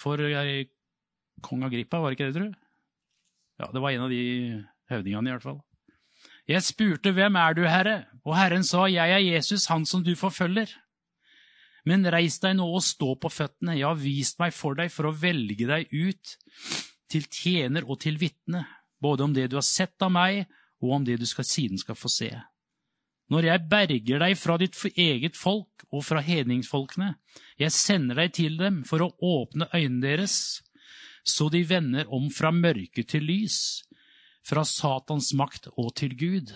for 0.00 0.20
eh, 0.24 0.64
kong 1.44 1.66
Agrippa, 1.66 2.00
var 2.00 2.10
det 2.10 2.18
ikke 2.18 2.30
det, 2.30 2.36
tror 2.38 2.48
du? 2.48 2.60
Ja, 3.60 3.68
det 3.70 3.82
var 3.84 3.92
en 3.92 4.04
av 4.06 4.12
de 4.12 4.22
høvdingene, 4.90 5.28
i 5.28 5.34
hvert 5.34 5.44
fall. 5.44 5.60
Jeg 6.48 6.64
spurte, 6.64 7.12
hvem 7.16 7.36
er 7.40 7.56
du, 7.56 7.62
Herre? 7.68 7.98
Og 8.24 8.34
Herren 8.36 8.64
sa, 8.66 8.86
jeg 8.88 9.12
er 9.12 9.22
Jesus, 9.22 9.68
han 9.72 9.84
som 9.88 10.02
du 10.04 10.14
forfølger. 10.16 10.72
Men 11.84 12.04
reis 12.08 12.38
deg 12.40 12.56
nå 12.56 12.64
og 12.64 12.84
stå 12.84 13.12
på 13.20 13.30
føttene, 13.32 13.76
jeg 13.76 13.86
har 13.86 14.00
vist 14.00 14.40
meg 14.40 14.56
for 14.56 14.76
deg 14.76 14.92
for 14.92 15.10
å 15.10 15.14
velge 15.16 15.68
deg 15.68 15.92
ut 15.92 16.34
til 17.12 17.28
tjener 17.28 17.84
og 17.84 18.00
til 18.04 18.16
vitne, 18.20 18.64
både 19.04 19.28
om 19.28 19.36
det 19.36 19.50
du 19.52 19.58
har 19.60 19.66
sett 19.68 20.00
av 20.02 20.12
meg, 20.12 20.46
og 20.80 20.96
om 20.98 21.04
det 21.04 21.18
du 21.20 21.26
skal, 21.28 21.44
siden 21.44 21.80
skal 21.80 21.96
få 21.96 22.08
se. 22.12 22.32
Når 23.32 23.48
jeg 23.48 23.68
berger 23.70 24.20
deg 24.20 24.36
fra 24.36 24.58
ditt 24.60 24.76
eget 25.00 25.36
folk 25.38 25.86
og 25.88 26.04
fra 26.04 26.20
hedningsfolkene, 26.24 27.14
jeg 27.60 27.72
sender 27.72 28.20
deg 28.20 28.34
til 28.36 28.58
dem 28.60 28.82
for 28.84 29.04
å 29.04 29.12
åpne 29.24 29.70
øynene 29.72 30.04
deres, 30.04 30.36
så 31.24 31.48
de 31.48 31.62
vender 31.64 32.10
om 32.12 32.28
fra 32.32 32.52
mørke 32.52 33.04
til 33.08 33.24
lys, 33.24 33.84
fra 34.44 34.64
Satans 34.68 35.32
makt 35.32 35.70
og 35.72 35.94
til 35.96 36.12
Gud. 36.20 36.52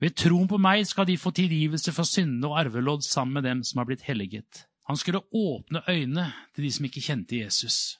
Ved 0.00 0.16
troen 0.16 0.48
på 0.48 0.56
meg 0.60 0.86
skal 0.88 1.06
de 1.08 1.18
få 1.20 1.34
tilgivelse 1.36 1.92
for 1.94 2.08
syndene 2.08 2.48
og 2.48 2.56
arvelodd 2.62 3.04
sammen 3.04 3.38
med 3.38 3.46
dem 3.48 3.60
som 3.64 3.82
har 3.82 3.90
blitt 3.90 4.06
helliget. 4.08 4.64
Han 4.88 4.96
skulle 5.00 5.22
åpne 5.32 5.84
øynene 5.88 6.30
til 6.54 6.66
de 6.66 6.72
som 6.72 6.88
ikke 6.88 7.04
kjente 7.04 7.38
Jesus. 7.38 7.98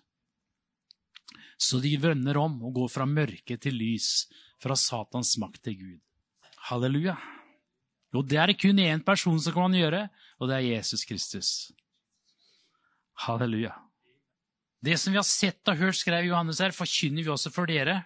Så 1.60 1.80
de 1.80 1.94
vender 2.00 2.36
om 2.40 2.58
og 2.64 2.74
går 2.80 2.90
fra 2.92 3.06
mørke 3.08 3.56
til 3.60 3.76
lys, 3.78 4.26
fra 4.60 4.76
Satans 4.76 5.36
makt 5.40 5.62
til 5.64 5.78
Gud. 5.80 6.00
Halleluja. 6.64 7.16
Jo, 8.14 8.22
det 8.22 8.38
er 8.38 8.50
det 8.50 8.60
kun 8.62 8.78
én 8.80 9.02
person 9.04 9.40
som 9.42 9.52
kan 9.52 9.74
gjøre, 9.74 10.06
og 10.40 10.48
det 10.48 10.56
er 10.56 10.68
Jesus 10.76 11.04
Kristus. 11.04 11.48
Halleluja. 13.26 13.74
Det 14.84 14.96
som 15.00 15.12
vi 15.12 15.20
har 15.20 15.26
sett 15.26 15.68
og 15.68 15.80
hørt, 15.80 15.98
skrev 15.98 16.28
Johannes 16.28 16.60
her, 16.60 16.72
forkynner 16.76 17.24
vi 17.24 17.32
også 17.32 17.52
for 17.52 17.68
dere. 17.68 18.04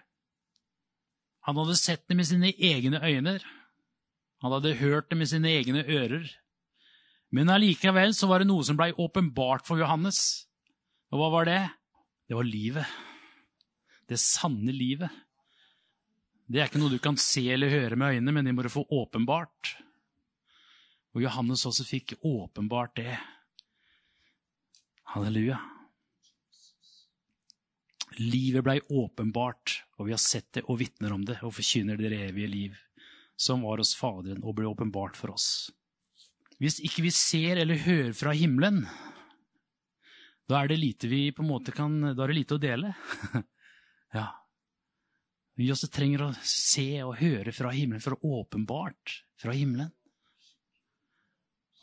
Han 1.47 1.57
hadde 1.59 1.77
sett 1.79 2.05
det 2.07 2.17
med 2.17 2.27
sine 2.27 2.53
egne 2.53 2.99
øyne, 3.03 3.39
Han 4.39 4.53
hadde 4.53 4.77
hørt 4.79 5.09
det 5.09 5.17
med 5.17 5.27
sine 5.27 5.49
egne 5.51 5.83
ører. 5.83 6.29
Men 7.31 7.49
allikevel 7.49 8.13
så 8.15 8.27
var 8.27 8.39
det 8.39 8.47
noe 8.47 8.63
som 8.63 8.77
blei 8.77 8.93
åpenbart 8.95 9.67
for 9.67 9.77
Johannes. 9.77 10.47
Og 11.11 11.19
hva 11.19 11.27
var 11.33 11.45
det? 11.45 11.69
Det 12.29 12.37
var 12.37 12.47
livet. 12.47 12.87
Det 14.07 14.19
sanne 14.19 14.71
livet. 14.71 15.11
Det 16.49 16.57
er 16.57 16.65
ikke 16.65 16.79
noe 16.81 16.89
du 16.89 17.01
kan 17.01 17.17
se 17.21 17.43
eller 17.53 17.69
høre 17.69 17.97
med 17.99 18.15
øynene, 18.15 18.33
men 18.33 18.47
det 18.47 18.55
må 18.57 18.63
du 18.65 18.71
få 18.73 18.81
åpenbart. 18.89 19.75
Og 21.13 21.21
Johannes 21.21 21.65
også 21.69 21.85
fikk 21.85 22.15
åpenbart 22.25 22.95
det. 22.97 23.17
Halleluja. 25.13 25.59
Livet 28.17 28.65
blei 28.65 28.79
åpenbart, 28.89 29.83
og 30.01 30.09
vi 30.09 30.15
har 30.15 30.21
sett 30.21 30.49
det 30.57 30.65
og 30.65 30.81
vitner 30.81 31.13
om 31.13 31.21
det 31.25 31.37
og 31.45 31.53
forkynner 31.53 32.01
det 32.01 32.17
evige 32.17 32.49
liv, 32.49 32.81
som 33.37 33.61
var 33.63 33.77
hos 33.79 33.93
Faderen 33.95 34.41
og 34.41 34.57
ble 34.57 34.67
åpenbart 34.71 35.21
for 35.21 35.35
oss. 35.37 35.69
Hvis 36.59 36.81
ikke 36.83 37.05
vi 37.05 37.13
ser 37.13 37.61
eller 37.61 37.85
hører 37.85 38.11
fra 38.17 38.33
himmelen, 38.35 38.81
da 40.49 40.63
er 40.63 40.73
det 40.73 40.81
lite 40.81 41.07
vi 41.07 41.27
på 41.31 41.45
en 41.45 41.53
måte 41.53 41.77
kan, 41.77 42.01
da 42.09 42.25
er 42.25 42.33
det 42.33 42.41
lite 42.41 42.57
å 42.57 42.61
dele. 42.61 42.95
ja. 44.17 44.27
Vi 45.59 45.67
også 45.73 45.89
trenger 45.91 46.21
å 46.23 46.33
se 46.47 47.01
og 47.03 47.17
høre 47.19 47.51
fra 47.51 47.73
himmelen, 47.75 48.03
for 48.03 48.15
åpenbart 48.23 49.17
fra 49.41 49.51
himmelen. 49.51 49.91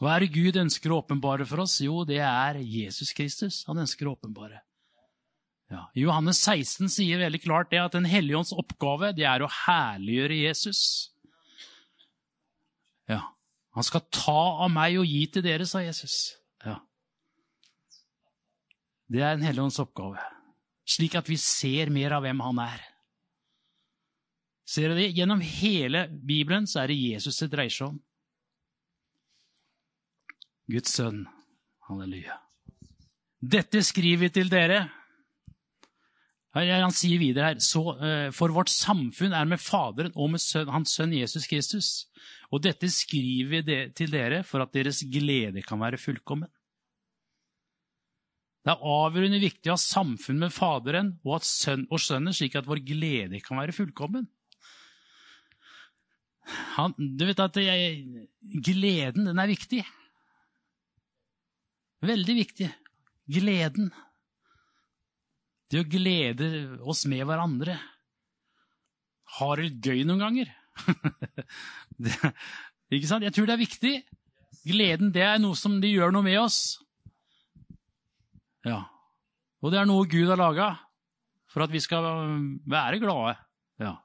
Hva 0.00 0.14
er 0.14 0.24
det 0.24 0.32
Gud 0.32 0.56
ønsker 0.60 0.92
å 0.92 1.02
åpenbare 1.02 1.44
for 1.48 1.64
oss? 1.64 1.78
Jo, 1.84 2.02
det 2.08 2.22
er 2.24 2.60
Jesus 2.60 3.12
Kristus 3.16 3.62
han 3.68 3.80
ønsker 3.84 4.08
å 4.08 4.14
åpenbare. 4.16 4.62
Ja. 5.72 5.86
Johannes 5.98 6.40
16 6.44 6.88
sier 6.94 7.20
veldig 7.20 7.40
klart 7.42 7.72
det 7.72 7.80
at 7.82 7.96
Den 7.96 8.06
hellige 8.06 8.38
ånds 8.38 8.54
oppgave 8.54 9.10
det 9.16 9.26
er 9.26 9.42
å 9.42 9.50
herliggjøre 9.50 10.40
Jesus. 10.44 10.82
Ja. 13.10 13.22
Han 13.76 13.84
skal 13.84 14.04
ta 14.14 14.40
av 14.64 14.70
meg 14.72 14.96
og 15.00 15.08
gi 15.08 15.24
til 15.32 15.44
dere, 15.44 15.66
sa 15.68 15.82
Jesus. 15.84 16.36
Ja. 16.64 16.78
Det 19.10 19.20
er 19.20 19.36
Den 19.36 19.48
hellige 19.48 19.68
ånds 19.68 19.80
oppgave. 19.82 20.22
Slik 20.86 21.16
at 21.18 21.28
vi 21.28 21.40
ser 21.40 21.90
mer 21.90 22.14
av 22.16 22.24
hvem 22.24 22.44
han 22.46 22.62
er. 22.70 22.84
Ser 24.66 24.90
dere 24.90 24.98
det? 24.98 25.14
Gjennom 25.14 25.40
hele 25.40 26.06
Bibelen 26.10 26.66
så 26.66 26.82
er 26.82 26.90
det 26.90 26.98
Jesus 26.98 27.38
det 27.42 27.52
dreier 27.52 27.72
seg 27.72 27.92
om. 27.92 28.00
Guds 30.66 30.96
sønn. 30.98 31.22
Halleluja. 31.86 32.40
Dette 33.38 33.82
skriver 33.86 34.26
vi 34.26 34.32
til 34.34 34.50
dere 34.50 34.88
han 36.56 36.94
sier 36.94 37.20
videre 37.20 37.50
her 37.50 37.58
så, 37.60 37.82
eh, 38.00 38.30
For 38.32 38.48
vårt 38.48 38.72
samfunn 38.72 39.34
er 39.36 39.44
med 39.44 39.60
Faderen 39.60 40.12
og 40.16 40.30
med 40.30 40.40
søn, 40.40 40.68
hans 40.68 40.94
sønn 40.96 41.12
Jesus 41.12 41.46
Kristus. 41.46 42.06
Og 42.50 42.62
dette 42.62 42.88
skriver 42.88 43.62
vi 43.62 43.90
til 43.92 44.10
dere 44.10 44.42
for 44.42 44.62
at 44.62 44.72
deres 44.72 45.02
glede 45.02 45.62
kan 45.62 45.78
være 45.78 45.98
fullkommen. 45.98 46.48
Det 48.64 48.72
er 48.72 48.82
avgjørende 48.82 49.38
viktig 49.38 49.68
å 49.68 49.76
ha 49.76 49.76
samfunn 49.76 50.38
med 50.38 50.50
Faderen 50.50 51.20
og, 51.24 51.42
sønn, 51.42 51.86
og 51.90 52.00
Sønnen, 52.00 52.32
slik 52.32 52.56
at 52.56 52.66
vår 52.66 52.80
glede 52.82 53.40
kan 53.40 53.58
være 53.58 53.72
fullkommen. 53.76 54.26
Han, 56.76 56.94
du 56.96 57.24
vet 57.26 57.40
at 57.42 57.58
jeg, 57.58 58.26
Gleden, 58.62 59.26
den 59.26 59.40
er 59.42 59.50
viktig. 59.50 59.82
Veldig 62.06 62.36
viktig. 62.38 62.68
Gleden. 63.26 63.90
Det 65.66 65.82
å 65.82 65.88
glede 65.90 66.48
oss 66.86 67.04
med 67.10 67.24
hverandre. 67.26 67.74
Har 69.40 69.58
det 69.58 69.82
gøy 69.82 70.04
noen 70.06 70.22
ganger. 70.22 70.52
det, 72.04 72.14
ikke 72.94 73.10
sant? 73.10 73.26
Jeg 73.26 73.34
tror 73.34 73.48
det 73.48 73.56
er 73.56 73.64
viktig. 73.64 73.94
Gleden 74.66 75.10
det 75.14 75.24
er 75.26 75.40
noe 75.42 75.58
som 75.58 75.80
de 75.82 75.90
gjør 75.90 76.14
noe 76.14 76.26
med 76.26 76.38
oss. 76.44 76.60
Ja. 78.66 78.84
Og 79.62 79.72
det 79.74 79.80
er 79.80 79.88
noe 79.88 80.06
Gud 80.10 80.30
har 80.30 80.38
laga 80.38 80.70
for 81.50 81.64
at 81.64 81.72
vi 81.72 81.82
skal 81.82 82.06
være 82.68 83.00
glade. 83.02 83.34
Ja. 83.82 83.96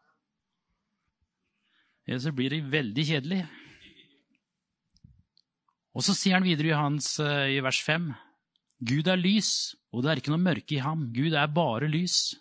Ellers 2.08 2.36
blir 2.36 2.54
det 2.54 2.64
veldig 2.72 3.06
kjedelig. 3.08 3.42
Og 5.92 6.06
så 6.06 6.16
sier 6.16 6.38
han 6.38 6.48
videre 6.48 6.72
i, 6.72 6.78
hans, 6.78 7.14
eh, 7.20 7.58
i 7.58 7.64
vers 7.64 7.82
5 7.84 8.12
Gud 8.82 9.08
er 9.12 9.20
lys, 9.20 9.76
og 9.94 10.02
det 10.02 10.10
er 10.10 10.22
ikke 10.22 10.32
noe 10.34 10.42
mørke 10.42 10.74
i 10.74 10.82
ham. 10.82 11.12
Gud 11.14 11.36
er 11.38 11.52
bare 11.54 11.90
lys. 11.92 12.34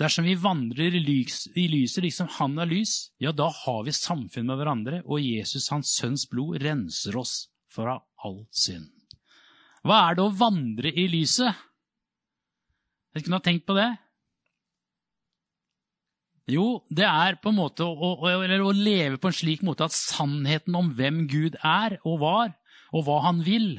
Dersom 0.00 0.24
vi 0.24 0.36
vandrer 0.38 0.94
i, 0.94 1.02
lys, 1.02 1.42
i 1.58 1.66
lyset 1.68 2.06
liksom 2.06 2.30
han 2.38 2.54
er 2.62 2.70
lys, 2.70 3.10
ja, 3.20 3.34
da 3.36 3.50
har 3.52 3.82
vi 3.84 3.92
samfunn 3.92 4.46
med 4.48 4.60
hverandre, 4.60 5.00
og 5.04 5.20
Jesus, 5.20 5.68
hans 5.74 5.90
sønns 5.98 6.24
blod, 6.30 6.60
renser 6.62 7.18
oss 7.18 7.50
fra 7.68 7.98
all 8.24 8.44
synd. 8.54 8.86
Hva 9.84 10.04
er 10.06 10.16
det 10.16 10.24
å 10.24 10.36
vandre 10.38 10.92
i 10.94 11.08
lyset? 11.10 11.52
Vet 13.12 13.26
ikke 13.26 13.34
ha 13.34 13.44
tenkt 13.44 13.66
på 13.68 13.76
det? 13.76 13.90
Jo, 16.48 16.80
det 16.88 17.04
er 17.04 17.36
på 17.42 17.50
en 17.52 17.58
måte 17.58 17.84
å, 17.84 17.92
å, 17.92 18.30
å, 18.32 18.72
leve 18.72 19.18
på 19.20 19.28
en 19.28 19.36
slik 19.36 19.64
måte 19.66 19.84
at 19.84 19.92
sannheten 19.92 20.76
om 20.78 20.88
hvem 20.96 21.26
Gud 21.28 21.58
er 21.60 21.98
og 22.08 22.22
var, 22.22 22.54
og 22.88 23.04
hva 23.04 23.18
han 23.26 23.42
vil, 23.44 23.74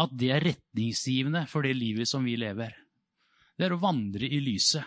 at 0.00 0.14
det 0.16 0.30
er 0.32 0.46
retningsgivende 0.48 1.44
for 1.50 1.66
det 1.66 1.74
livet 1.76 2.08
som 2.08 2.24
vi 2.24 2.38
lever. 2.40 2.72
Det 3.54 3.68
er 3.68 3.76
å 3.76 3.82
vandre 3.82 4.26
i 4.26 4.40
lyset. 4.42 4.82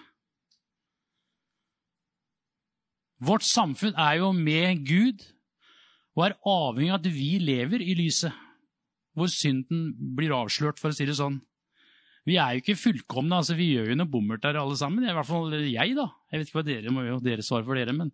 Vårt 3.24 3.46
samfunn 3.46 3.98
er 3.98 4.20
jo 4.20 4.34
med 4.34 4.84
Gud 4.86 5.24
og 6.18 6.26
er 6.26 6.36
avhengig 6.50 6.92
av 6.92 7.00
at 7.00 7.10
vi 7.14 7.38
lever 7.42 7.82
i 7.82 7.94
lyset, 7.98 8.34
hvor 9.18 9.30
synden 9.30 9.92
blir 10.18 10.34
avslørt, 10.34 10.82
for 10.82 10.90
å 10.90 10.98
si 10.98 11.06
det 11.06 11.18
sånn. 11.18 11.40
Vi 12.28 12.36
er 12.36 12.56
jo 12.56 12.62
ikke 12.62 12.76
fullkomne, 12.76 13.40
altså 13.40 13.56
vi 13.56 13.70
gjør 13.72 13.94
jo 13.94 13.96
noe 14.02 14.12
bommert 14.12 14.44
der 14.44 14.60
alle 14.60 14.76
sammen. 14.76 15.06
I 15.08 15.14
hvert 15.16 15.30
fall 15.30 15.54
jeg, 15.64 15.94
da. 15.96 16.10
Jeg 16.28 16.42
vet 16.42 16.50
ikke 16.50 16.60
hva 16.60 16.68
dere 16.68 16.92
må 16.92 17.06
jo 17.06 17.22
dere 17.24 17.46
svare 17.46 17.64
for 17.64 17.80
dere, 17.80 17.96
men 17.96 18.12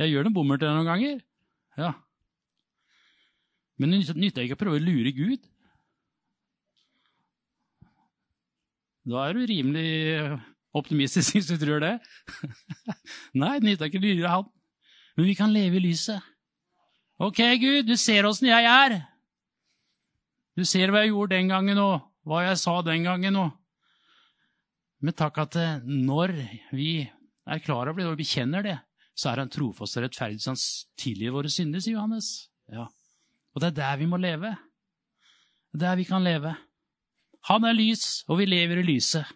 jeg 0.00 0.10
gjør 0.10 0.26
noe 0.26 0.34
bommert 0.34 0.64
der 0.64 0.74
noen 0.74 0.90
ganger. 0.90 1.20
Ja. 1.78 1.92
Men 3.78 3.94
det 3.94 4.16
nytter 4.18 4.46
ikke 4.46 4.58
å 4.58 4.62
prøve 4.64 4.80
å 4.80 4.82
lure 4.82 5.12
Gud. 5.14 5.46
Da 9.04 9.26
er 9.28 9.36
du 9.36 9.46
rimelig 9.46 9.88
optimistisk 10.74 11.34
hvis 11.36 11.50
du 11.52 11.58
tror 11.60 11.82
det. 11.84 11.94
Nei, 13.40 13.58
det 13.60 13.68
nytter 13.68 13.90
ikke 13.90 14.00
å 14.00 14.06
lure 14.06 14.32
han. 14.34 14.48
Men 15.14 15.28
vi 15.30 15.36
kan 15.38 15.54
leve 15.54 15.78
i 15.78 15.84
lyset. 15.84 16.32
Ok, 17.22 17.38
Gud, 17.62 17.86
du 17.86 17.94
ser 18.00 18.26
åssen 18.26 18.50
jeg 18.50 18.66
er. 18.66 18.96
Du 20.58 20.64
ser 20.66 20.90
hva 20.90 21.04
jeg 21.04 21.12
gjorde 21.12 21.36
den 21.36 21.52
gangen, 21.52 21.78
og 21.78 22.02
hva 22.24 22.44
jeg 22.46 22.60
sa 22.60 22.78
den 22.84 23.06
gangen. 23.06 23.36
òg. 23.36 23.52
Men 25.04 25.16
takk 25.16 25.38
at 25.42 25.56
eh, 25.60 25.80
når 25.84 26.32
vi 26.72 27.04
er 27.04 27.62
klar 27.64 27.90
over 27.90 28.00
det 28.00 28.08
og 28.08 28.18
vi 28.20 28.28
kjenner 28.28 28.64
det, 28.64 28.78
så 29.14 29.30
er 29.30 29.44
han 29.44 29.52
trofast 29.52 29.98
og 29.98 30.06
rettferdig, 30.06 30.40
så 30.42 30.54
han 30.54 30.62
tilgir 30.98 31.34
våre 31.34 31.50
synder, 31.52 31.82
sier 31.82 31.98
Johannes. 31.98 32.48
Ja. 32.72 32.88
Og 33.54 33.62
det 33.62 33.70
er 33.70 33.76
der 33.78 34.00
vi 34.00 34.08
må 34.10 34.18
leve. 34.18 34.54
Er 35.74 35.82
der 35.84 36.00
vi 36.00 36.06
kan 36.08 36.24
leve. 36.24 36.54
Han 37.50 37.68
er 37.68 37.76
lys, 37.76 38.24
og 38.26 38.40
vi 38.40 38.48
lever 38.48 38.80
i 38.80 38.86
lyset. 38.88 39.28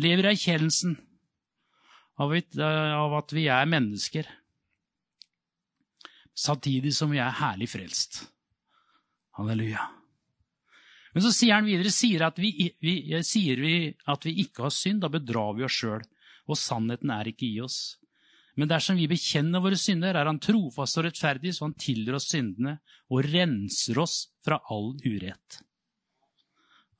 Lever 0.00 0.26
i 0.26 0.32
erkjennelsen 0.32 0.96
av, 2.20 2.34
at 3.20 3.32
vi 3.36 3.46
er 3.52 3.68
mennesker, 3.68 4.26
samtidig 6.36 6.92
som 6.96 7.12
vi 7.12 7.20
er 7.20 7.32
herlig 7.40 7.68
frelst. 7.72 8.22
Halleluja. 9.36 9.99
Men 11.14 11.24
så 11.24 11.32
sier 11.34 11.56
han 11.56 11.66
videre 11.66 11.90
sier, 11.94 12.22
at 12.26 12.38
vi, 12.38 12.70
vi, 12.82 12.94
sier 13.26 13.58
vi 13.62 13.74
at 14.10 14.26
vi 14.26 14.36
ikke 14.44 14.68
har 14.68 14.74
synd, 14.74 15.02
da 15.02 15.10
bedrar 15.10 15.56
vi 15.58 15.66
oss 15.66 15.80
sjøl, 15.80 16.04
og 16.46 16.58
sannheten 16.58 17.10
er 17.14 17.32
ikke 17.32 17.48
i 17.48 17.58
oss. 17.64 17.80
Men 18.58 18.70
dersom 18.70 18.98
vi 18.98 19.08
bekjenner 19.10 19.62
våre 19.62 19.78
synder, 19.78 20.14
er 20.14 20.28
han 20.28 20.40
trofast 20.42 20.98
og 21.00 21.06
rettferdig, 21.06 21.54
så 21.56 21.66
han 21.66 21.76
tilgir 21.80 22.18
oss 22.18 22.28
syndene 22.30 22.78
og 23.10 23.26
renser 23.26 23.98
oss 24.02 24.24
fra 24.44 24.60
all 24.70 24.92
urett. 25.02 25.60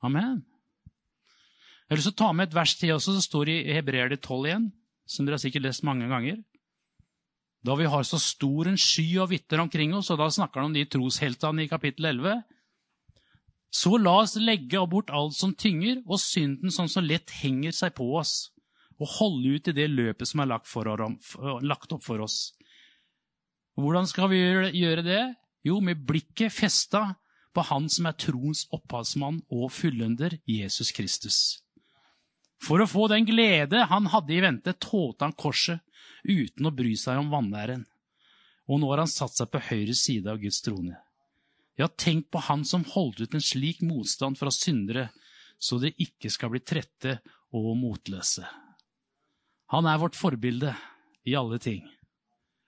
Amen. 0.03 0.41
Jeg 1.91 1.93
har 1.93 1.99
lyst 1.99 2.07
til 2.09 2.15
å 2.15 2.21
ta 2.23 2.31
med 2.33 2.49
et 2.49 2.55
vers 2.55 2.73
til 2.79 2.93
også, 2.95 3.15
som 3.17 3.23
står 3.23 3.51
i 3.51 3.57
Hebreer 3.75 4.15
12 4.15 4.47
igjen, 4.47 4.71
som 5.05 5.27
dere 5.27 5.37
har 5.37 5.43
sikkert 5.43 5.67
lest 5.67 5.83
mange 5.87 6.07
ganger. 6.11 6.39
Da 7.61 7.75
vi 7.77 7.89
har 7.93 8.05
så 8.07 8.17
stor 8.17 8.71
en 8.71 8.79
sky 8.79 9.05
av 9.21 9.29
vitner 9.29 9.61
omkring 9.61 9.93
oss, 9.93 10.09
og 10.09 10.17
da 10.21 10.31
snakker 10.33 10.63
han 10.63 10.71
om 10.71 10.75
de 10.75 10.87
trosheltene 10.89 11.65
i 11.65 11.69
kapittel 11.69 12.09
11, 12.09 12.41
så 13.71 13.95
la 13.97 14.17
oss 14.25 14.35
legge 14.35 14.81
bort 14.91 15.11
alt 15.15 15.37
som 15.37 15.53
tynger, 15.55 16.01
og 16.03 16.19
synden 16.19 16.73
som 16.75 16.89
så 16.91 17.03
lett 17.03 17.31
henger 17.39 17.71
seg 17.75 17.95
på 17.95 18.09
oss, 18.19 18.51
og 18.99 19.07
holde 19.17 19.55
ut 19.55 19.69
i 19.71 19.75
det 19.75 19.87
løpet 19.89 20.27
som 20.27 20.43
er 20.43 20.51
lagt, 20.51 20.67
opp 21.95 22.03
for 22.03 22.21
oss. 22.21 22.51
Hvordan 23.79 24.09
skal 24.11 24.29
vi 24.29 24.41
gjøre 24.43 25.05
det? 25.07 25.21
Jo, 25.63 25.79
med 25.79 26.03
blikket 26.05 26.51
festa 26.53 27.15
på 27.53 27.63
Han 27.67 27.89
som 27.91 28.07
er 28.07 28.15
troens 28.19 28.65
opphavsmann 28.75 29.41
og 29.51 29.71
fullender, 29.75 30.37
Jesus 30.47 30.91
Kristus. 30.95 31.61
For 32.61 32.81
å 32.83 32.89
få 32.89 33.07
den 33.11 33.25
glede 33.25 33.87
han 33.89 34.09
hadde 34.13 34.35
i 34.35 34.41
vente, 34.43 34.75
tålte 34.77 35.25
han 35.25 35.35
korset 35.35 35.81
uten 36.27 36.67
å 36.67 36.75
bry 36.75 36.93
seg 36.99 37.19
om 37.19 37.31
vanæren. 37.31 37.87
og 38.67 38.79
nå 38.79 38.87
har 38.91 39.01
han 39.03 39.09
satt 39.09 39.33
seg 39.35 39.49
på 39.51 39.59
høyre 39.67 39.93
side 39.97 40.29
av 40.31 40.37
Guds 40.39 40.61
trone. 40.63 40.95
Ja, 41.79 41.87
tenk 41.87 42.29
på 42.31 42.41
han 42.47 42.65
som 42.67 42.83
holdt 42.93 43.21
ut 43.23 43.35
en 43.35 43.43
slik 43.43 43.81
motstand 43.85 44.37
fra 44.39 44.51
syndere, 44.53 45.09
så 45.61 45.79
de 45.81 45.93
ikke 46.03 46.29
skal 46.33 46.51
bli 46.53 46.61
trette 46.65 47.19
og 47.55 47.73
motløse. 47.79 48.45
Han 49.71 49.87
er 49.87 49.99
vårt 50.01 50.17
forbilde 50.19 50.73
i 51.27 51.35
alle 51.37 51.59
ting. 51.63 51.85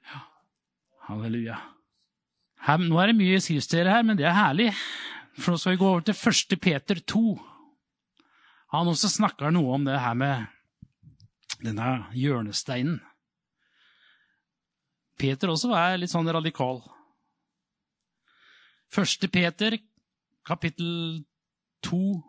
Ja, 0.08 0.24
halleluja. 1.10 1.58
Her, 2.64 2.80
nå 2.80 3.00
er 3.02 3.12
det 3.12 3.20
mye 3.20 3.42
skriftsteder 3.44 3.92
her, 3.92 4.06
men 4.08 4.20
det 4.20 4.28
er 4.30 4.38
herlig. 4.38 4.70
For 5.36 5.52
nå 5.52 5.60
skal 5.60 5.76
vi 5.76 5.82
gå 5.82 5.90
over 5.90 6.06
til 6.08 6.16
1. 6.16 6.56
Peter 6.64 7.02
2. 7.14 7.24
Han 8.74 8.90
også 8.90 9.12
snakker 9.12 9.52
noe 9.52 9.76
om 9.76 9.88
det 9.88 10.00
her 10.00 10.16
med 10.18 10.46
denne 11.64 11.90
hjørnesteinen. 12.16 13.02
Peter 15.20 15.52
også 15.52 15.74
er 15.78 16.00
litt 16.00 16.12
sånn 16.12 16.30
radikal. 16.32 16.82
1. 18.94 19.26
Peter, 19.34 19.74
kapittel 20.46 21.24
2. 21.82 22.22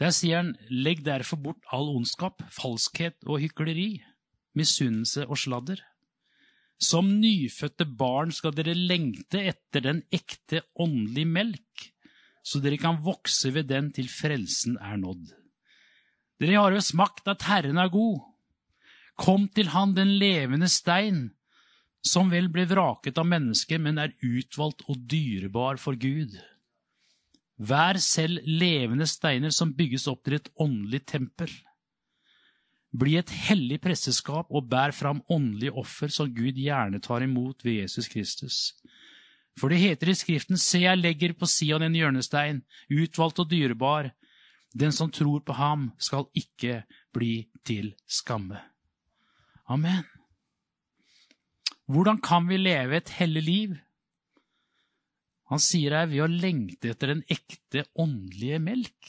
Der 0.00 0.12
sier 0.16 0.38
han, 0.40 0.54
legg 0.72 1.02
derfor 1.04 1.36
bort 1.44 1.66
all 1.68 1.90
ondskap, 1.92 2.40
falskhet 2.48 3.18
og 3.28 3.42
hykleri, 3.42 3.98
misunnelse 4.56 5.26
og 5.26 5.36
sladder. 5.42 5.82
Som 6.80 7.10
nyfødte 7.20 7.84
barn 7.84 8.32
skal 8.32 8.54
dere 8.56 8.72
lengte 8.72 9.42
etter 9.50 9.84
den 9.84 10.00
ekte 10.08 10.62
åndelige 10.80 11.28
melk, 11.28 11.90
så 12.40 12.62
dere 12.64 12.80
kan 12.80 13.02
vokse 13.04 13.52
ved 13.52 13.68
den 13.68 13.90
til 13.92 14.08
frelsen 14.08 14.78
er 14.80 14.96
nådd. 15.02 15.26
Dere 16.40 16.56
har 16.56 16.72
jo 16.72 16.80
smakt 16.80 17.28
at 17.28 17.44
Herren 17.50 17.76
er 17.76 17.92
god. 17.92 18.22
Kom 19.20 19.44
til 19.52 19.68
Han 19.76 19.92
den 19.92 20.16
levende 20.16 20.72
stein, 20.72 21.34
som 22.06 22.30
vel 22.32 22.48
ble 22.52 22.64
vraket 22.68 23.18
av 23.20 23.28
mennesker, 23.28 23.80
men 23.82 24.00
er 24.00 24.14
utvalgt 24.24 24.84
og 24.88 25.00
dyrebar 25.10 25.80
for 25.80 25.98
Gud. 26.00 26.38
Vær 27.60 27.98
selv 28.00 28.40
levende 28.48 29.06
steiner 29.08 29.52
som 29.52 29.74
bygges 29.76 30.06
opp 30.08 30.24
til 30.24 30.38
et 30.38 30.48
åndelig 30.56 31.02
tempel. 31.12 31.50
Bli 32.90 33.18
et 33.20 33.30
hellig 33.46 33.78
presteskap 33.84 34.48
og 34.50 34.66
bær 34.70 34.94
fram 34.96 35.20
åndelige 35.30 35.76
offer 35.78 36.10
som 36.10 36.32
Gud 36.34 36.58
gjerne 36.58 37.02
tar 37.04 37.22
imot 37.22 37.62
ved 37.64 37.82
Jesus 37.82 38.08
Kristus. 38.10 38.56
For 39.60 39.70
det 39.70 39.82
heter 39.82 40.10
i 40.10 40.16
Skriften, 40.16 40.58
Se, 40.58 40.80
jeg 40.86 40.98
legger 40.98 41.34
på 41.36 41.46
Sion 41.46 41.84
en 41.84 41.94
hjørnestein, 41.94 42.62
utvalgt 42.88 43.42
og 43.42 43.50
dyrebar. 43.50 44.10
Den 44.72 44.94
som 44.94 45.10
tror 45.12 45.42
på 45.44 45.54
ham, 45.58 45.90
skal 45.98 46.30
ikke 46.34 46.82
bli 47.12 47.50
til 47.66 47.92
skamme. 48.08 48.62
Amen. 49.68 50.06
Hvordan 51.90 52.20
kan 52.22 52.46
vi 52.46 52.58
leve 52.60 53.00
et 53.00 53.10
hellig 53.18 53.42
liv? 53.42 53.78
Han 55.50 55.58
sier 55.62 55.96
her 55.96 56.06
ved 56.10 56.22
å 56.22 56.30
lengte 56.30 56.92
etter 56.92 57.10
den 57.10 57.24
ekte 57.32 57.82
åndelige 57.98 58.60
melk. 58.62 59.08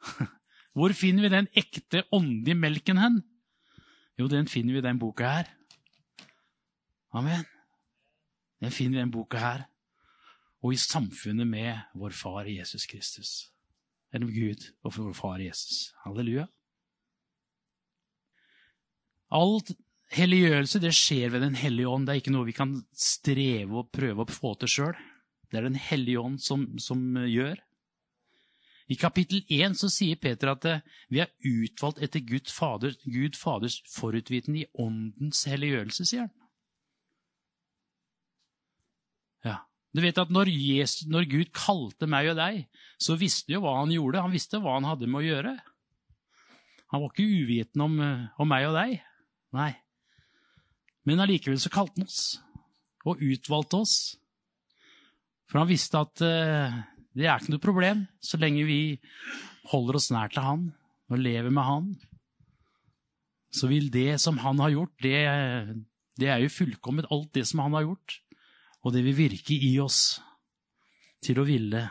Hvor 0.76 0.94
finner 0.96 1.26
vi 1.26 1.32
den 1.34 1.50
ekte 1.60 2.06
åndelige 2.16 2.56
melken 2.56 3.00
hen? 3.02 3.18
Jo, 4.16 4.28
den 4.32 4.48
finner 4.48 4.76
vi 4.76 4.80
i 4.80 4.86
den 4.86 5.00
boka 5.00 5.28
her. 5.34 5.50
Amen. 7.16 7.44
Den 8.62 8.72
finner 8.72 8.96
vi 8.96 9.00
i 9.00 9.04
den 9.04 9.12
boka 9.12 9.42
her. 9.42 9.66
Og 10.64 10.72
i 10.76 10.80
samfunnet 10.80 11.48
med 11.48 11.84
vår 11.96 12.16
far 12.16 12.48
Jesus 12.48 12.86
Kristus. 12.88 13.50
Eller 14.12 14.26
med 14.28 14.36
Gud 14.36 14.66
og 14.84 14.96
vår 14.96 15.12
far 15.16 15.44
Jesus. 15.44 15.90
Halleluja. 16.06 16.48
All 19.30 19.60
helliggjørelse 20.16 20.80
det 20.82 20.92
skjer 20.96 21.32
ved 21.34 21.44
Den 21.46 21.56
hellige 21.58 21.88
ånd. 21.88 22.06
Det 22.06 22.14
er 22.14 22.22
ikke 22.22 22.34
noe 22.34 22.48
vi 22.48 22.56
kan 22.56 22.76
streve 22.96 23.82
og 23.82 23.90
prøve 23.94 24.24
å 24.24 24.30
få 24.30 24.54
til 24.60 24.72
sjøl. 24.74 25.00
Det 25.50 25.58
er 25.58 25.68
Den 25.68 25.78
hellige 25.78 26.22
ånd 26.22 26.40
som, 26.42 26.66
som 26.78 27.02
gjør. 27.26 27.58
I 28.90 28.96
kapittel 28.98 29.44
1 29.46 29.76
så 29.78 29.86
sier 29.92 30.18
Peter 30.18 30.50
at 30.50 30.64
eh, 30.66 30.82
vi 31.14 31.20
er 31.22 31.30
utvalgt 31.46 32.00
etter 32.02 32.22
Gud, 32.26 32.50
Fader, 32.50 32.96
Gud 33.06 33.36
Faders 33.38 33.78
forutvitende 33.86 34.64
i 34.64 34.70
åndens 34.82 35.44
helliggjørelse, 35.46 36.06
sier 36.08 36.24
han. 36.26 36.32
Ja. 39.46 39.56
Du 39.94 40.02
vet 40.02 40.18
at 40.18 40.32
når, 40.34 40.50
Jesus, 40.50 41.06
når, 41.10 41.28
Gud 41.30 41.52
kalte 41.54 42.08
meg 42.10 42.32
og 42.32 42.40
deg, 42.40 42.64
så 42.98 43.14
visste 43.18 43.52
han 43.52 43.60
jo 43.60 43.62
hva 43.66 43.76
han 43.78 43.94
gjorde. 43.94 44.24
Han 44.26 44.34
visste 44.34 44.62
hva 44.62 44.74
han 44.80 44.90
hadde 44.90 45.10
med 45.10 45.22
å 45.22 45.28
gjøre. 45.28 45.54
Han 46.90 47.04
var 47.04 47.14
ikke 47.14 47.30
uvitende 47.30 47.86
om, 47.86 47.96
eh, 48.02 48.26
om 48.42 48.50
meg 48.50 48.66
og 48.72 48.74
deg. 48.74 48.98
Nei. 49.54 49.70
Men 51.10 51.24
allikevel 51.24 51.58
så 51.58 51.72
kalte 51.74 51.98
han 51.98 52.06
oss, 52.06 52.38
og 53.02 53.18
utvalgte 53.18 53.80
oss. 53.82 53.94
For 55.50 55.58
han 55.58 55.66
visste 55.66 55.98
at 55.98 56.22
uh, 56.22 56.76
det 57.18 57.26
er 57.26 57.40
ikke 57.40 57.56
noe 57.56 57.64
problem 57.64 58.04
så 58.22 58.38
lenge 58.38 58.62
vi 58.68 58.82
holder 59.72 59.98
oss 59.98 60.10
nær 60.14 60.30
til 60.30 60.44
Han 60.46 60.68
og 61.10 61.18
lever 61.18 61.50
med 61.50 61.66
Han. 61.66 61.88
Så 63.50 63.66
vil 63.66 63.90
det 63.90 64.20
som 64.22 64.38
Han 64.44 64.62
har 64.62 64.70
gjort, 64.76 64.94
det, 65.02 65.18
det 66.14 66.30
er 66.30 66.44
jo 66.44 66.52
fullkomment 66.54 67.10
alt 67.10 67.32
det 67.34 67.48
som 67.50 67.64
Han 67.64 67.74
har 67.74 67.88
gjort. 67.88 68.20
Og 68.86 68.94
det 68.94 69.02
vil 69.08 69.18
virke 69.18 69.58
i 69.58 69.72
oss 69.82 70.20
til 71.24 71.42
å 71.42 71.48
ville 71.48 71.82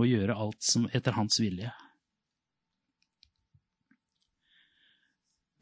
og 0.00 0.08
gjøre 0.08 0.38
alt 0.40 0.64
som 0.64 0.88
etter 0.88 1.18
Hans 1.18 1.36
vilje. 1.42 1.68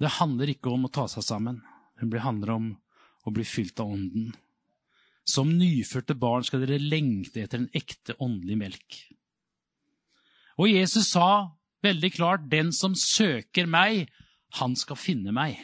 Det 0.00 0.14
handler 0.16 0.54
ikke 0.54 0.70
om 0.72 0.86
å 0.86 0.92
ta 0.94 1.08
seg 1.10 1.26
sammen, 1.26 1.58
det 2.00 2.22
handler 2.24 2.54
om 2.54 2.70
å 3.26 3.32
bli 3.34 3.44
fylt 3.44 3.80
av 3.82 3.92
Ånden. 3.94 4.30
Som 5.28 5.52
nyfødte 5.58 6.16
barn 6.18 6.44
skal 6.46 6.64
dere 6.64 6.80
lengte 6.80 7.44
etter 7.44 7.60
en 7.60 7.70
ekte 7.76 8.16
åndelig 8.22 8.56
melk. 8.58 8.98
Og 10.60 10.70
Jesus 10.72 11.12
sa 11.12 11.56
veldig 11.82 12.12
klart, 12.12 12.48
'Den 12.48 12.72
som 12.72 12.94
søker 12.94 13.66
meg, 13.66 14.08
han 14.60 14.76
skal 14.76 14.96
finne 14.96 15.32
meg'. 15.32 15.60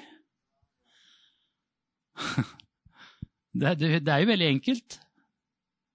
Det 3.56 4.08
er 4.08 4.20
jo 4.20 4.32
veldig 4.32 4.48
enkelt. 4.48 5.00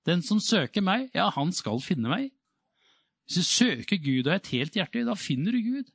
Den 0.05 0.21
som 0.21 0.39
søker 0.39 0.81
meg, 0.81 1.09
ja, 1.13 1.29
han 1.29 1.51
skal 1.53 1.81
finne 1.81 2.09
meg. 2.09 2.31
Hvis 3.25 3.37
du 3.37 3.43
søker 3.43 4.01
Gud 4.01 4.27
av 4.27 4.39
et 4.39 4.47
helt 4.47 4.73
hjerte, 4.75 5.05
da 5.05 5.13
finner 5.13 5.51
du 5.51 5.61
Gud. 5.61 5.91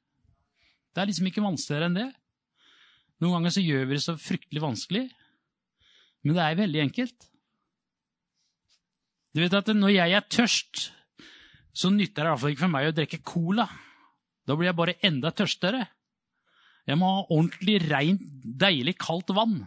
Det 0.94 1.02
er 1.02 1.10
liksom 1.10 1.26
ikke 1.26 1.42
vanskeligere 1.44 1.90
enn 1.90 1.98
det. 1.98 2.10
Noen 3.20 3.38
ganger 3.38 3.56
så 3.56 3.64
gjør 3.64 3.84
vi 3.88 3.96
det 3.96 4.04
så 4.04 4.14
fryktelig 4.20 4.62
vanskelig, 4.62 5.04
men 6.26 6.34
det 6.34 6.42
er 6.42 6.58
veldig 6.58 6.80
enkelt. 6.82 7.28
Du 9.30 9.42
vet 9.44 9.54
at 9.54 9.68
Når 9.70 9.92
jeg 9.94 10.14
er 10.16 10.24
tørst, 10.26 10.88
så 11.76 11.90
nytter 11.92 12.24
det 12.24 12.30
iallfall 12.32 12.54
ikke 12.54 12.64
for 12.64 12.72
meg 12.72 12.88
å 12.88 12.94
drikke 12.96 13.22
cola. 13.22 13.66
Da 14.48 14.56
blir 14.56 14.70
jeg 14.70 14.78
bare 14.78 14.96
enda 15.06 15.30
tørstere. 15.30 15.84
Jeg 16.86 16.98
må 16.98 17.10
ha 17.12 17.24
ordentlig 17.28 17.76
rent, 17.84 18.24
deilig, 18.42 18.96
kaldt 18.98 19.30
vann 19.36 19.60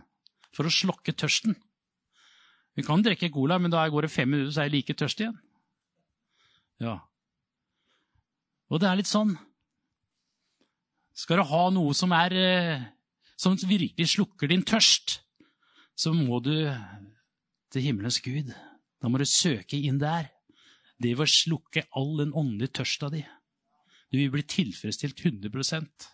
for 0.56 0.68
å 0.68 0.74
slokke 0.74 1.14
tørsten. 1.14 1.56
Vi 2.76 2.84
kan 2.88 3.04
drikke 3.04 3.30
cola, 3.32 3.60
men 3.60 3.72
da 3.72 3.86
går 3.92 4.08
det 4.08 4.12
fem 4.14 4.30
minutter, 4.32 4.52
så 4.56 4.64
er 4.64 4.70
jeg 4.70 4.76
like 4.78 4.96
tørst 5.00 5.22
igjen. 5.22 5.38
Ja. 6.84 6.98
Og 8.72 8.82
det 8.82 8.88
er 8.88 9.00
litt 9.00 9.10
sånn 9.10 9.34
Skal 11.18 11.42
du 11.42 11.50
ha 11.50 11.64
noe 11.76 11.92
som 11.98 12.14
er 12.16 12.36
eh, 12.40 12.84
som 13.36 13.58
virkelig 13.60 14.14
slukker 14.14 14.48
din 14.48 14.64
tørst, 14.64 15.18
så 16.00 16.14
må 16.16 16.40
du 16.44 16.54
til 17.74 17.84
himmelens 17.84 18.22
Gud. 18.24 18.54
Da 19.00 19.12
må 19.12 19.20
du 19.20 19.28
søke 19.28 19.78
inn 19.78 20.00
der. 20.00 20.30
Det 21.00 21.12
vil 21.20 21.32
slukke 21.32 21.86
all 21.96 22.16
den 22.20 22.32
åndelige 22.36 22.80
tørsta 22.80 23.12
di. 23.12 23.26
Du 24.10 24.18
vil 24.18 24.32
bli 24.34 24.46
tilfredsstilt 24.48 25.22
100% 25.28 26.08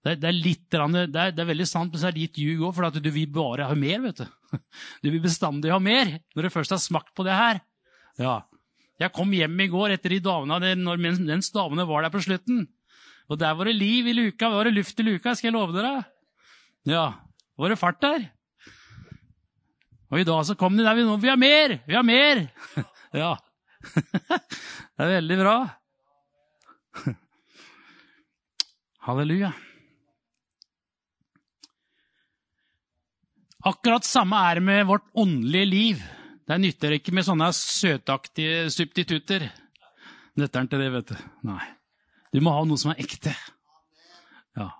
det 0.00 0.14
er, 0.14 0.16
det 0.16 0.28
er, 0.30 0.36
litt, 0.36 0.62
det 0.72 0.80
er, 0.80 1.32
det 1.34 1.42
er 1.42 1.48
veldig 1.50 1.66
sant, 1.68 1.92
men 1.92 2.00
så 2.00 2.08
er 2.08 2.14
det 2.16 2.22
litt 2.22 2.38
ljug 2.40 2.62
òg, 2.64 2.72
for 2.72 2.94
du 2.94 3.10
vil 3.12 3.26
bare 3.34 3.66
ha 3.68 3.74
mer. 3.76 3.98
vet 4.06 4.22
Du 4.22 4.56
Du 5.04 5.10
vil 5.10 5.20
bestandig 5.20 5.72
ha 5.74 5.76
mer 5.82 6.14
når 6.32 6.46
du 6.46 6.52
først 6.54 6.72
har 6.72 6.80
smakt 6.80 7.12
på 7.12 7.26
det 7.26 7.36
her. 7.36 7.60
Ja. 8.16 8.38
Jeg 9.00 9.12
kom 9.16 9.32
hjem 9.32 9.60
i 9.60 9.68
går 9.72 9.96
etter 9.96 10.14
de 10.14 10.22
damene, 10.24 10.72
når 10.80 11.02
mens 11.04 11.52
damene 11.52 11.84
var 11.88 12.06
der 12.06 12.14
på 12.14 12.22
slutten. 12.24 12.64
Og 13.28 13.38
der 13.40 13.52
var 13.56 13.68
det 13.68 13.76
liv 13.76 14.08
i 14.08 14.16
luka, 14.16 14.48
var 14.48 14.68
det 14.68 14.78
luft 14.78 15.00
i 15.00 15.06
luka, 15.06 15.36
skal 15.36 15.50
jeg 15.50 15.56
love 15.58 15.76
dere. 15.76 16.00
Ja, 16.88 17.04
var 17.60 17.72
det 17.72 17.80
fart 17.80 18.00
der? 18.02 18.28
Og 20.10 20.20
i 20.20 20.26
dag 20.26 20.42
så 20.46 20.56
kom 20.58 20.76
de 20.76 20.84
der 20.86 20.96
vi 20.98 21.28
har 21.28 21.38
mer! 21.38 21.78
Vi 21.86 21.94
har 21.98 22.06
mer! 22.06 22.46
Ja. 23.10 23.34
Det 24.94 25.02
er 25.02 25.08
veldig 25.16 25.36
bra. 25.40 25.54
Halleluja. 29.08 29.50
Akkurat 33.66 34.06
samme 34.06 34.38
er 34.46 34.60
det 34.60 34.64
med 34.68 34.86
vårt 34.86 35.08
åndelige 35.18 35.66
liv. 35.66 36.04
Det 36.46 36.60
nytter 36.62 36.94
ikke 36.96 37.16
med 37.18 37.26
sånne 37.26 37.50
søtaktige 37.56 38.70
substitutter. 38.70 39.48
Nøtteren 40.38 40.70
til 40.70 40.80
det, 40.84 40.92
vet 40.94 41.10
du. 41.10 41.18
Nei. 41.50 41.66
Du 42.30 42.38
må 42.44 42.54
ha 42.54 42.62
noe 42.62 42.78
som 42.78 42.94
er 42.94 43.02
ekte. 43.02 43.34
Ja. 44.54 44.70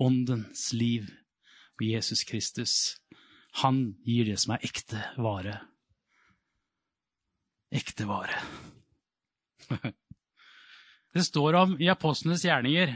åndens 0.00 0.72
liv. 0.72 1.04
Og 1.78 1.84
Jesus 1.86 2.24
Kristus, 2.26 2.72
han 3.62 3.94
gir 4.06 4.26
det 4.26 4.38
som 4.42 4.54
er 4.54 4.64
ekte 4.66 5.00
vare. 5.16 5.54
Ekte 7.70 8.08
vare. 8.08 8.42
Det 11.12 11.22
står 11.24 11.56
om 11.56 11.70
i 11.80 11.88
apostlenes 11.88 12.42
gjerninger, 12.44 12.90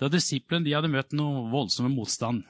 da 0.00 0.08
disiplene 0.10 0.66
de 0.66 0.72
hadde 0.74 0.90
møtt 0.90 1.14
noe 1.14 1.44
voldsomme 1.52 1.92
motstand. 1.94 2.42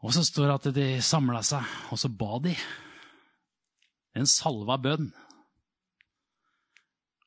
Og 0.00 0.14
så 0.16 0.24
står 0.24 0.48
det 0.48 0.54
at 0.54 0.78
de 0.78 0.86
samla 1.04 1.42
seg, 1.44 1.68
og 1.92 2.00
så 2.00 2.08
ba 2.08 2.40
de. 2.42 2.54
En 4.16 4.26
salva 4.28 4.78
bønn. 4.80 5.10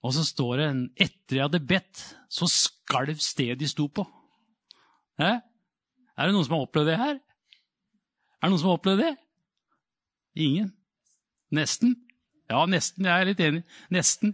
Og 0.02 0.14
så 0.18 0.26
står 0.26 0.60
det 0.60 0.68
etter 1.08 1.36
de 1.36 1.44
hadde 1.46 1.64
bedt, 1.70 2.04
så 2.30 2.50
skalv 2.50 3.22
stedet 3.22 3.62
de 3.62 3.70
sto 3.70 3.88
på. 3.90 4.06
Hæ? 5.22 5.38
Er 6.18 6.28
det 6.28 6.34
noen 6.36 6.48
som 6.48 6.58
har 6.58 6.66
opplevd 6.66 6.92
det 6.92 6.98
her? 7.00 7.20
Er 8.38 8.48
det 8.48 8.52
noen 8.52 8.62
som 8.62 8.72
har 8.72 8.80
opplevd 8.80 9.04
det? 9.04 9.14
Ingen? 10.48 10.72
Nesten? 11.54 11.96
Ja, 12.50 12.64
nesten. 12.70 13.08
Jeg 13.08 13.22
er 13.22 13.30
litt 13.30 13.44
enig. 13.44 13.64
Nesten. 13.94 14.34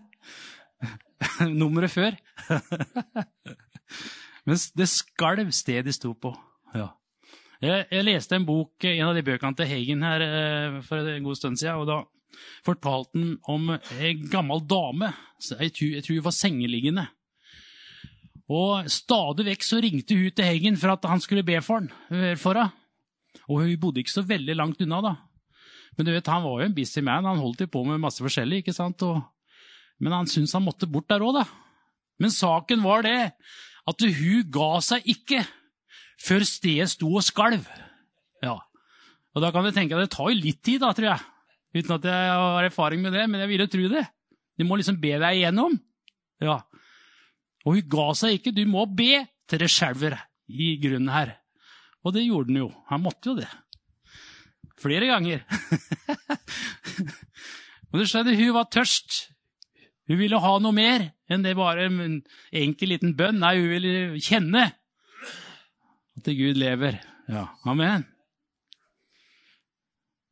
Nummeret 1.59 1.93
før. 1.93 2.17
Men 4.47 4.59
det 4.75 4.89
skalv 4.91 5.51
stedet 5.55 5.87
de 5.87 5.95
sto 5.95 6.13
på. 6.15 6.33
Ja. 6.75 6.89
Jeg, 7.63 7.85
jeg, 7.87 8.03
leste 8.03 8.35
en 8.35 8.47
bok, 8.47 8.75
en 8.83 9.05
av 9.07 9.15
de 9.15 9.23
bøkene 9.23 9.55
til 9.55 9.69
Hagen 9.69 10.03
her 10.03 10.25
eh, 10.25 10.79
for 10.83 11.13
en 11.13 11.27
god 11.27 11.39
stund 11.39 11.59
siden. 11.61 11.79
og 11.79 11.87
da 11.87 12.01
fortalte 12.65 13.19
han 13.19 13.35
om 13.47 13.75
ei 14.01 14.15
gammel 14.31 14.63
dame. 14.67 15.13
Jeg 15.39 15.73
tror 15.77 16.17
hun 16.17 16.25
var 16.25 16.35
sengeliggende. 16.35 17.07
Og 18.51 18.89
Stadig 18.91 19.45
vekk 19.47 19.65
så 19.65 19.79
ringte 19.83 20.17
hun 20.17 20.33
til 20.35 20.47
Hengen 20.47 20.79
for 20.79 20.93
at 20.95 21.05
han 21.07 21.21
skulle 21.23 21.45
be 21.47 21.59
for 21.63 21.83
henne. 21.83 22.71
Og 23.49 23.63
hun 23.63 23.77
bodde 23.79 24.03
ikke 24.03 24.13
så 24.13 24.25
veldig 24.27 24.55
langt 24.55 24.81
unna. 24.83 25.01
da. 25.01 25.13
Men 25.97 26.07
du 26.07 26.11
vet, 26.13 26.27
han 26.27 26.43
var 26.43 26.59
jo 26.59 26.67
en 26.67 26.75
busy 26.75 27.01
man. 27.05 27.25
Han 27.25 27.41
holdt 27.41 27.63
jo 27.65 27.71
på 27.71 27.83
med 27.87 28.01
masse 28.01 28.23
forskjellig. 28.23 28.61
ikke 28.61 28.75
sant? 28.75 29.01
Og, 29.07 29.21
men 29.99 30.15
han 30.15 30.29
syntes 30.29 30.55
han 30.57 30.65
måtte 30.65 30.89
bort 30.89 31.09
der 31.11 31.23
òg, 31.23 31.39
da. 31.41 31.45
Men 32.21 32.33
saken 32.33 32.83
var 32.85 33.05
det 33.05 33.33
at 33.89 34.05
hun 34.19 34.51
ga 34.53 34.69
seg 34.85 35.07
ikke 35.09 35.41
før 36.23 36.45
stedet 36.47 36.91
sto 36.93 37.09
og 37.11 37.25
skalv. 37.25 37.65
Ja. 38.43 38.57
Og 39.33 39.41
da 39.43 39.49
kan 39.51 39.65
du 39.65 39.71
tenke 39.73 39.95
deg, 39.95 40.05
det 40.05 40.13
tar 40.13 40.29
jo 40.29 40.39
litt 40.39 40.61
tid, 40.63 40.81
da, 40.83 40.93
tror 40.95 41.09
jeg. 41.09 41.29
Uten 41.73 41.95
at 41.95 42.05
jeg 42.05 42.35
har 42.37 42.67
erfaring 42.67 43.01
med 43.01 43.15
det, 43.15 43.25
men 43.29 43.41
jeg 43.41 43.49
vil 43.49 43.63
jo 43.65 43.71
tro 43.73 43.89
det. 43.95 44.03
Du 44.59 44.65
må 44.69 44.77
liksom 44.77 44.99
be 45.01 45.15
deg 45.17 45.39
igjennom. 45.39 45.75
Ja. 46.43 46.59
Og 47.63 47.77
hun 47.77 47.89
ga 47.89 48.07
seg 48.17 48.37
ikke. 48.37 48.55
Du 48.55 48.63
må 48.69 48.85
be 48.85 49.25
til 49.49 49.61
det 49.61 49.71
skjelver 49.71 50.17
i 50.51 50.75
grunnen 50.81 51.13
her. 51.13 51.35
Og 52.03 52.15
det 52.15 52.25
gjorde 52.25 52.51
han 52.51 52.63
jo. 52.65 52.69
Han 52.89 53.03
måtte 53.03 53.31
jo 53.31 53.37
det. 53.39 53.49
Flere 54.83 55.07
ganger. 55.07 55.43
Og 57.93 58.01
det 58.01 58.07
skjedde, 58.09 58.35
hun 58.35 58.55
var 58.55 58.71
tørst. 58.73 59.29
Hun 60.09 60.19
ville 60.19 60.39
ha 60.41 60.53
noe 60.59 60.75
mer 60.75 61.05
enn 61.31 61.45
det 61.45 61.53
bare 61.55 61.85
en 61.87 62.17
enkel 62.51 62.91
liten 62.91 63.13
bønn. 63.15 63.39
Nei, 63.39 63.55
hun 63.61 63.69
ville 63.71 64.23
kjenne 64.23 64.65
at 66.17 66.27
Gud 66.27 66.59
lever. 66.59 66.99
Ja, 67.31 67.47
amen. 67.69 68.03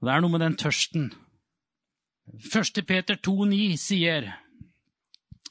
Og 0.02 0.08
det 0.08 0.16
er 0.16 0.24
noe 0.24 0.34
med 0.34 0.44
den 0.44 0.58
tørsten. 0.60 1.12
1. 2.32 2.84
Peter 2.88 3.16
2,9 3.16 3.78
sier 3.80 4.34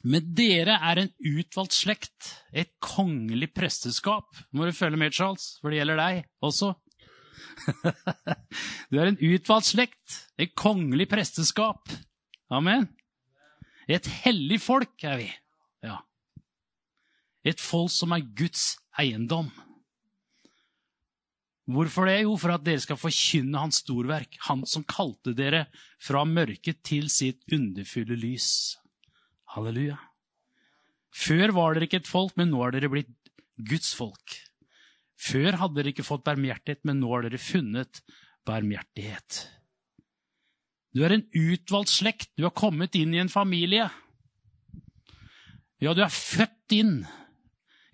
Men 0.01 0.31
dere 0.33 0.79
er 0.81 1.03
en 1.03 1.11
utvalgt 1.29 1.75
slekt, 1.77 2.31
et 2.53 2.71
kongelig 2.81 3.51
presteskap. 3.53 4.33
Må 4.51 4.65
du 4.65 4.73
følge 4.73 4.97
med, 4.97 5.13
Charles, 5.13 5.59
for 5.61 5.69
det 5.69 5.81
gjelder 5.81 6.01
deg 6.01 6.23
også. 6.41 6.73
du 8.89 8.97
er 8.97 9.11
en 9.11 9.19
utvalgt 9.19 9.69
slekt, 9.69 10.17
et 10.41 10.55
kongelig 10.57 11.07
presteskap. 11.11 11.93
Amen. 12.51 12.89
Et 13.91 14.07
hellig 14.23 14.61
folk 14.63 15.05
er 15.05 15.19
vi. 15.21 15.29
Ja. 15.85 15.99
Et 17.45 17.61
folk 17.61 17.91
som 17.93 18.13
er 18.15 18.25
Guds 18.37 18.75
eiendom. 18.99 19.51
Hvorfor 21.71 22.09
det? 22.09 22.23
Jo, 22.25 22.33
for 22.41 22.55
at 22.55 22.65
dere 22.65 22.81
skal 22.83 22.99
forkynne 22.99 23.61
hans 23.61 23.83
storverk, 23.83 24.35
han 24.47 24.65
som 24.67 24.83
kalte 24.83 25.35
dere 25.37 25.67
fra 26.01 26.25
mørket 26.27 26.81
til 26.87 27.07
sitt 27.13 27.45
underfulle 27.53 28.17
lys. 28.17 28.80
Halleluja. 29.55 29.97
Før 31.11 31.51
var 31.55 31.75
dere 31.75 31.89
ikke 31.89 31.99
et 32.01 32.09
folk, 32.09 32.37
men 32.39 32.51
nå 32.53 32.61
er 32.63 32.77
dere 32.77 32.91
blitt 32.91 33.31
Guds 33.67 33.91
folk. 33.97 34.37
Før 35.21 35.57
hadde 35.59 35.77
dere 35.77 35.91
ikke 35.91 36.07
fått 36.07 36.23
barmhjertighet, 36.25 36.85
men 36.87 37.01
nå 37.01 37.09
har 37.11 37.25
dere 37.27 37.41
funnet 37.41 37.99
barmhjertighet. 38.47 39.41
Du 40.95 41.03
er 41.05 41.15
en 41.15 41.25
utvalgt 41.37 41.91
slekt. 41.91 42.31
Du 42.39 42.45
har 42.47 42.55
kommet 42.55 42.95
inn 42.99 43.13
i 43.15 43.21
en 43.21 43.31
familie. 43.31 43.89
Ja, 45.81 45.93
du 45.97 46.01
er 46.03 46.13
født 46.13 46.75
inn 46.75 47.01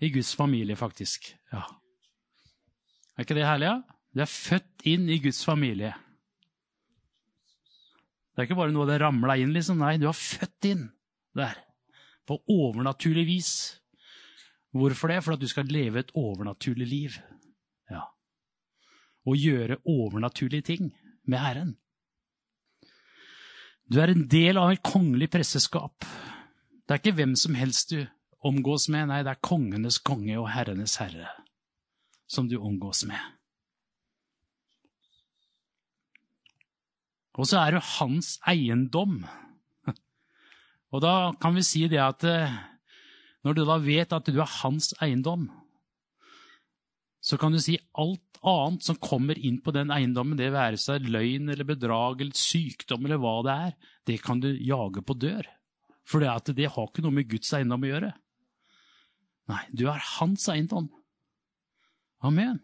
i 0.02 0.10
Guds 0.14 0.32
familie, 0.38 0.76
faktisk. 0.78 1.30
Ja. 1.52 1.64
Er 3.16 3.26
ikke 3.26 3.36
det 3.38 3.46
herlig? 3.48 3.70
Ja? 3.70 3.98
Du 4.14 4.22
er 4.22 4.30
født 4.30 4.86
inn 4.88 5.08
i 5.10 5.18
Guds 5.22 5.42
familie. 5.46 5.92
Det 8.32 8.44
er 8.44 8.48
ikke 8.48 8.60
bare 8.60 8.74
noe 8.74 8.86
det 8.86 9.00
ramla 9.02 9.34
inn, 9.42 9.50
liksom. 9.54 9.82
Nei, 9.82 9.96
du 9.98 10.06
er 10.08 10.16
født 10.16 10.70
inn 10.70 10.86
der. 11.38 11.58
På 12.26 12.40
overnaturlig 12.50 13.26
vis. 13.28 13.50
Hvorfor 14.76 15.08
det? 15.08 15.22
For 15.24 15.34
at 15.34 15.42
du 15.42 15.48
skal 15.48 15.70
leve 15.70 16.02
et 16.02 16.12
overnaturlig 16.14 16.86
liv. 16.86 17.18
Ja. 17.90 18.04
Og 19.26 19.38
gjøre 19.40 19.80
overnaturlige 19.86 20.62
ting 20.62 20.92
med 21.24 21.38
Herren. 21.38 21.76
Du 23.88 24.00
er 24.02 24.12
en 24.12 24.26
del 24.28 24.60
av 24.60 24.74
et 24.74 24.84
kongelig 24.84 25.30
presseskap. 25.32 26.04
Det 26.84 26.94
er 26.94 27.00
ikke 27.00 27.16
hvem 27.22 27.34
som 27.36 27.56
helst 27.56 27.94
du 27.94 28.02
omgås 28.44 28.88
med. 28.92 29.08
Nei, 29.08 29.22
det 29.24 29.32
er 29.32 29.44
kongenes 29.44 30.00
konge 30.04 30.36
og 30.36 30.50
herrenes 30.52 30.98
herre 31.00 31.30
som 32.28 32.48
du 32.48 32.58
omgås 32.60 33.04
med. 33.08 33.20
Og 37.38 37.46
så 37.46 37.62
er 37.62 37.76
det 37.76 37.86
hans 37.98 38.36
eiendom. 38.50 39.22
Og 40.94 41.04
da 41.04 41.32
kan 41.40 41.56
vi 41.56 41.64
si 41.66 41.84
det 41.90 42.00
at 42.00 42.24
eh, 42.24 42.54
når 43.44 43.56
du 43.56 43.64
da 43.68 43.76
vet 43.82 44.14
at 44.14 44.28
du 44.28 44.40
er 44.40 44.58
hans 44.60 44.94
eiendom, 45.04 45.48
så 47.20 47.36
kan 47.40 47.52
du 47.52 47.60
si 47.60 47.76
alt 47.98 48.38
annet 48.46 48.86
som 48.86 48.98
kommer 49.02 49.38
inn 49.38 49.58
på 49.60 49.74
den 49.74 49.90
eiendommen, 49.92 50.38
det 50.38 50.52
være 50.54 50.78
seg 50.80 51.08
løgn 51.10 51.50
eller 51.52 51.66
bedrag 51.66 52.22
eller 52.22 52.38
sykdom 52.38 53.04
eller 53.04 53.20
hva 53.20 53.34
det 53.44 53.56
er, 53.66 53.74
det 54.08 54.20
kan 54.24 54.40
du 54.40 54.48
jage 54.54 55.02
på 55.04 55.16
dør. 55.18 55.48
For 56.08 56.24
det, 56.24 56.54
det 56.56 56.70
har 56.72 56.88
ikke 56.88 57.04
noe 57.04 57.18
med 57.18 57.28
Guds 57.28 57.50
eiendom 57.56 57.84
å 57.84 57.90
gjøre. 57.90 58.14
Nei, 59.48 59.64
du 59.76 59.86
er 59.90 60.00
hans 60.16 60.46
eiendom. 60.52 60.88
Amen. 62.24 62.60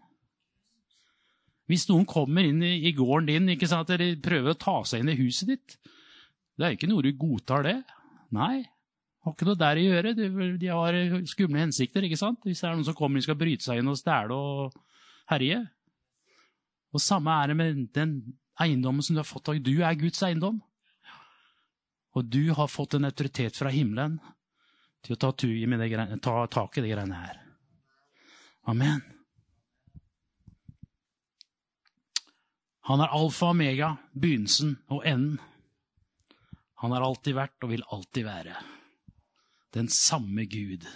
Hvis 1.70 1.86
noen 1.88 2.04
kommer 2.08 2.44
inn 2.44 2.60
i, 2.64 2.92
gården 2.92 3.30
din 3.30 3.52
ikke 3.54 3.68
sant, 3.70 3.92
eller 3.92 4.18
prøver 4.20 4.52
å 4.52 4.60
ta 4.60 4.76
seg 4.84 5.00
inn 5.00 5.12
i 5.14 5.20
huset 5.20 5.48
ditt, 5.48 5.76
det 6.54 6.66
er 6.66 6.76
ikke 6.76 6.90
noe 6.90 7.04
du 7.04 7.10
godtar 7.18 7.64
det. 7.66 7.78
Nei, 8.34 8.64
har 9.24 9.32
ikke 9.32 9.46
noe 9.48 9.60
der 9.60 9.80
å 9.80 9.84
gjøre. 9.86 10.12
De 10.60 10.68
har 10.68 10.98
skumle 11.30 11.62
hensikter. 11.62 12.04
ikke 12.04 12.20
sant? 12.20 12.42
Hvis 12.44 12.60
det 12.60 12.68
er 12.68 12.76
noen 12.76 12.84
som 12.84 12.96
kommer 12.98 13.20
de 13.20 13.24
skal 13.24 13.38
bryte 13.40 13.64
seg 13.64 13.80
inn 13.80 13.88
og 13.88 13.96
stjele 13.96 14.36
og 14.36 14.74
herje. 15.32 15.62
Og 16.94 17.02
Samme 17.02 17.32
er 17.40 17.50
det 17.50 17.56
med 17.58 17.80
den 17.96 18.12
eiendommen 18.60 19.02
som 19.02 19.16
du 19.16 19.22
har 19.22 19.28
fått. 19.28 19.48
av 19.48 19.62
Du 19.64 19.74
er 19.80 19.96
Guds 19.98 20.20
eiendom. 20.22 20.60
Og 22.14 22.28
du 22.30 22.52
har 22.54 22.68
fått 22.70 22.94
en 22.94 23.08
autoritet 23.08 23.56
fra 23.56 23.72
himmelen 23.74 24.20
til 25.04 25.16
å 25.16 25.18
ta, 25.18 25.32
ta 25.32 26.36
tak 26.46 26.78
i 26.78 26.84
de 26.84 26.92
greiene 26.92 27.24
her. 27.24 27.40
Amen. 28.70 29.02
Han 32.84 33.00
er 33.00 33.16
alfa 33.16 33.48
og 33.48 33.56
omega, 33.56 33.94
begynnelsen 34.12 34.76
og 34.92 35.04
enden. 35.08 35.40
Han 36.82 36.94
har 36.94 37.04
alltid 37.06 37.36
vært 37.36 37.64
og 37.64 37.70
vil 37.70 37.84
alltid 37.94 38.26
være 38.26 38.56
den 39.74 39.88
samme 39.90 40.44
Gud. 40.46 40.86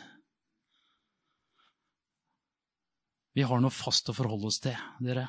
Vi 3.34 3.44
har 3.46 3.60
noe 3.62 3.74
fast 3.74 4.10
å 4.10 4.14
forholde 4.16 4.50
oss 4.50 4.60
til, 4.62 4.78
dere. 5.02 5.26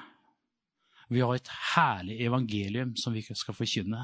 Vi 1.10 1.22
har 1.22 1.34
et 1.34 1.52
herlig 1.74 2.20
evangelium 2.26 2.94
som 2.98 3.16
vi 3.16 3.24
skal 3.26 3.58
forkynne. 3.58 4.04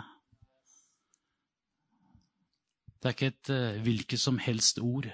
Det 2.97 3.11
er 3.11 3.13
ikke 3.13 3.29
et 3.29 3.51
uh, 3.53 3.81
hvilket 3.85 4.21
som 4.21 4.39
helst 4.41 4.81
ord, 4.81 5.11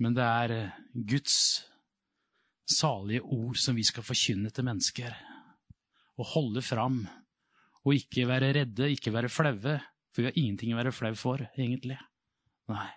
men 0.00 0.16
det 0.16 0.26
er 0.26 0.52
uh, 0.52 0.80
Guds 0.92 1.36
salige 2.68 3.24
ord 3.24 3.56
som 3.56 3.76
vi 3.78 3.84
skal 3.88 4.04
forkynne 4.04 4.52
til 4.52 4.66
mennesker 4.68 5.16
å 6.20 6.26
holde 6.34 6.62
fram 6.62 7.02
og 7.80 7.96
ikke 7.96 8.26
være 8.28 8.52
redde, 8.58 8.90
ikke 8.92 9.12
være 9.14 9.32
flaue. 9.32 9.78
For 10.10 10.22
vi 10.22 10.30
har 10.30 10.38
ingenting 10.38 10.74
å 10.74 10.80
være 10.80 10.94
flau 10.94 11.12
for, 11.18 11.42
egentlig. 11.56 11.98
Nei. 12.70 12.88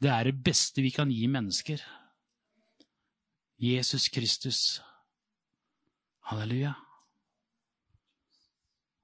Det 0.00 0.08
er 0.08 0.30
det 0.30 0.44
beste 0.44 0.80
vi 0.84 0.92
kan 0.94 1.10
gi 1.12 1.26
mennesker. 1.28 1.82
Jesus 3.60 4.08
Kristus. 4.08 4.80
Halleluja. 6.30 6.72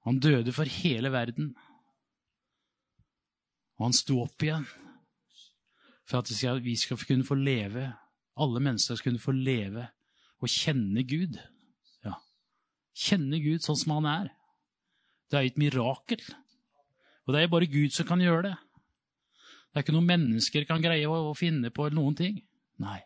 Han 0.07 0.21
døde 0.23 0.53
for 0.55 0.69
hele 0.81 1.11
verden. 1.13 1.51
Og 3.77 3.89
han 3.89 3.93
sto 3.93 4.21
opp 4.23 4.41
igjen 4.41 4.65
for 6.07 6.23
at 6.23 6.63
vi 6.63 6.75
skal 6.79 6.97
kunne 7.03 7.27
få 7.27 7.35
leve, 7.35 7.91
alle 8.39 8.59
mennesker 8.63 8.95
skal 8.95 9.11
kunne 9.11 9.21
få 9.21 9.33
leve 9.35 9.89
og 10.39 10.49
kjenne 10.49 11.03
Gud. 11.03 11.35
Ja. 12.05 12.15
Kjenne 12.95 13.41
Gud 13.43 13.65
sånn 13.65 13.77
som 13.77 13.97
han 13.97 14.07
er. 14.07 14.29
Det 15.27 15.39
er 15.39 15.49
et 15.49 15.59
mirakel. 15.59 16.23
Og 17.27 17.33
det 17.35 17.43
er 17.43 17.51
bare 17.51 17.67
Gud 17.67 17.91
som 17.91 18.07
kan 18.07 18.21
gjøre 18.23 18.47
det. 18.47 18.55
Det 19.67 19.81
er 19.81 19.83
ikke 19.83 19.93
noen 19.97 20.07
mennesker 20.07 20.63
kan 20.65 20.81
greie 20.81 21.09
å, 21.11 21.33
finne 21.37 21.69
på 21.75 21.89
noen 21.93 22.15
ting. 22.15 22.39
Nei. 22.81 23.01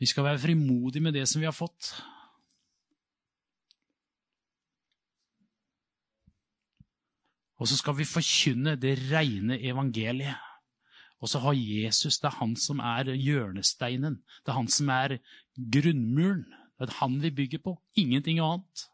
Vi 0.00 0.08
skal 0.08 0.24
være 0.24 0.40
frimodige 0.40 1.04
med 1.04 1.14
det 1.14 1.26
som 1.28 1.42
vi 1.42 1.46
har 1.46 1.54
fått. 1.54 1.92
Og 7.60 7.68
så 7.68 7.76
skal 7.76 7.98
vi 7.98 8.08
forkynne 8.08 8.78
det 8.80 8.96
rene 9.10 9.60
evangeliet. 9.60 10.40
Og 11.20 11.28
så 11.28 11.42
har 11.44 11.52
Jesus 11.52 12.16
Det 12.18 12.30
er 12.30 12.38
han 12.38 12.56
som 12.56 12.80
er 12.80 13.12
hjørnesteinen. 13.12 14.22
Det 14.40 14.48
er 14.48 14.56
han 14.56 14.72
som 14.72 14.88
er 14.88 15.18
grunnmuren. 15.54 16.46
Det 16.80 16.88
er 16.88 16.96
han 17.02 17.20
vi 17.20 17.30
bygger 17.30 17.60
på. 17.60 17.76
Ingenting 17.94 18.40
annet. 18.40 18.88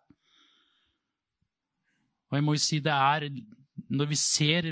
Og 2.30 2.38
jeg 2.38 2.44
må 2.46 2.56
jo 2.56 2.62
si 2.62 2.80
det 2.82 2.92
er 2.92 3.28
Når 3.92 4.08
vi 4.10 4.16
ser 4.16 4.70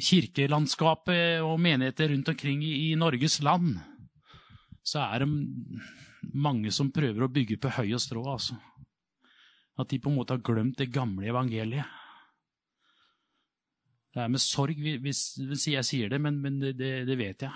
kirkelandskapet 0.00 1.42
og 1.44 1.60
menigheter 1.60 2.08
rundt 2.10 2.30
omkring 2.32 2.62
i 2.64 2.94
Norges 2.96 3.40
land, 3.44 3.76
så 4.84 5.02
er 5.04 5.24
det 5.24 5.28
mange 6.32 6.72
som 6.72 6.92
prøver 6.94 7.26
å 7.26 7.32
bygge 7.32 7.58
på 7.60 7.72
høy 7.76 7.92
og 7.92 8.00
strå. 8.00 8.22
altså. 8.32 8.56
At 9.78 9.90
de 9.90 9.98
på 10.00 10.10
en 10.10 10.16
måte 10.16 10.36
har 10.36 10.44
glemt 10.46 10.78
det 10.80 10.92
gamle 10.94 11.28
evangeliet. 11.28 11.84
Det 14.14 14.22
er 14.22 14.30
med 14.30 14.42
sorg 14.42 14.78
hvis, 14.78 15.22
hvis 15.42 15.68
jeg 15.72 15.86
sier 15.86 16.12
det, 16.12 16.20
men, 16.22 16.38
men 16.42 16.60
det, 16.62 16.74
det, 16.78 17.16
vet 17.18 17.42
jeg. 17.42 17.54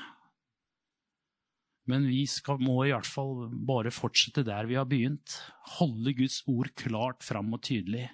Men 1.89 2.09
vi 2.11 2.25
skal, 2.29 2.59
må 2.61 2.83
i 2.83 2.91
hvert 2.91 3.07
fall 3.07 3.47
bare 3.49 3.95
fortsette 3.95 4.43
der 4.45 4.67
vi 4.67 4.77
har 4.77 4.89
begynt. 4.91 5.39
Holde 5.79 6.17
Guds 6.19 6.43
ord 6.51 6.73
klart 6.77 7.23
fram 7.25 7.55
og 7.55 7.63
tydelig. 7.63 8.09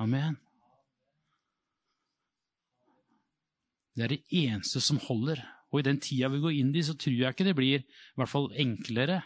Amen. 0.00 0.38
Det 3.94 4.04
er 4.04 4.14
det 4.16 4.24
eneste 4.34 4.82
som 4.82 4.98
holder. 4.98 5.42
Og 5.70 5.80
i 5.80 5.86
den 5.86 6.00
tida 6.02 6.30
vi 6.30 6.42
går 6.42 6.56
inn 6.58 6.74
i, 6.74 6.82
så 6.86 6.96
tror 6.98 7.14
jeg 7.14 7.34
ikke 7.34 7.46
det 7.46 7.56
blir 7.58 7.82
i 7.82 8.18
hvert 8.18 8.30
fall 8.30 8.50
enklere. 8.58 9.20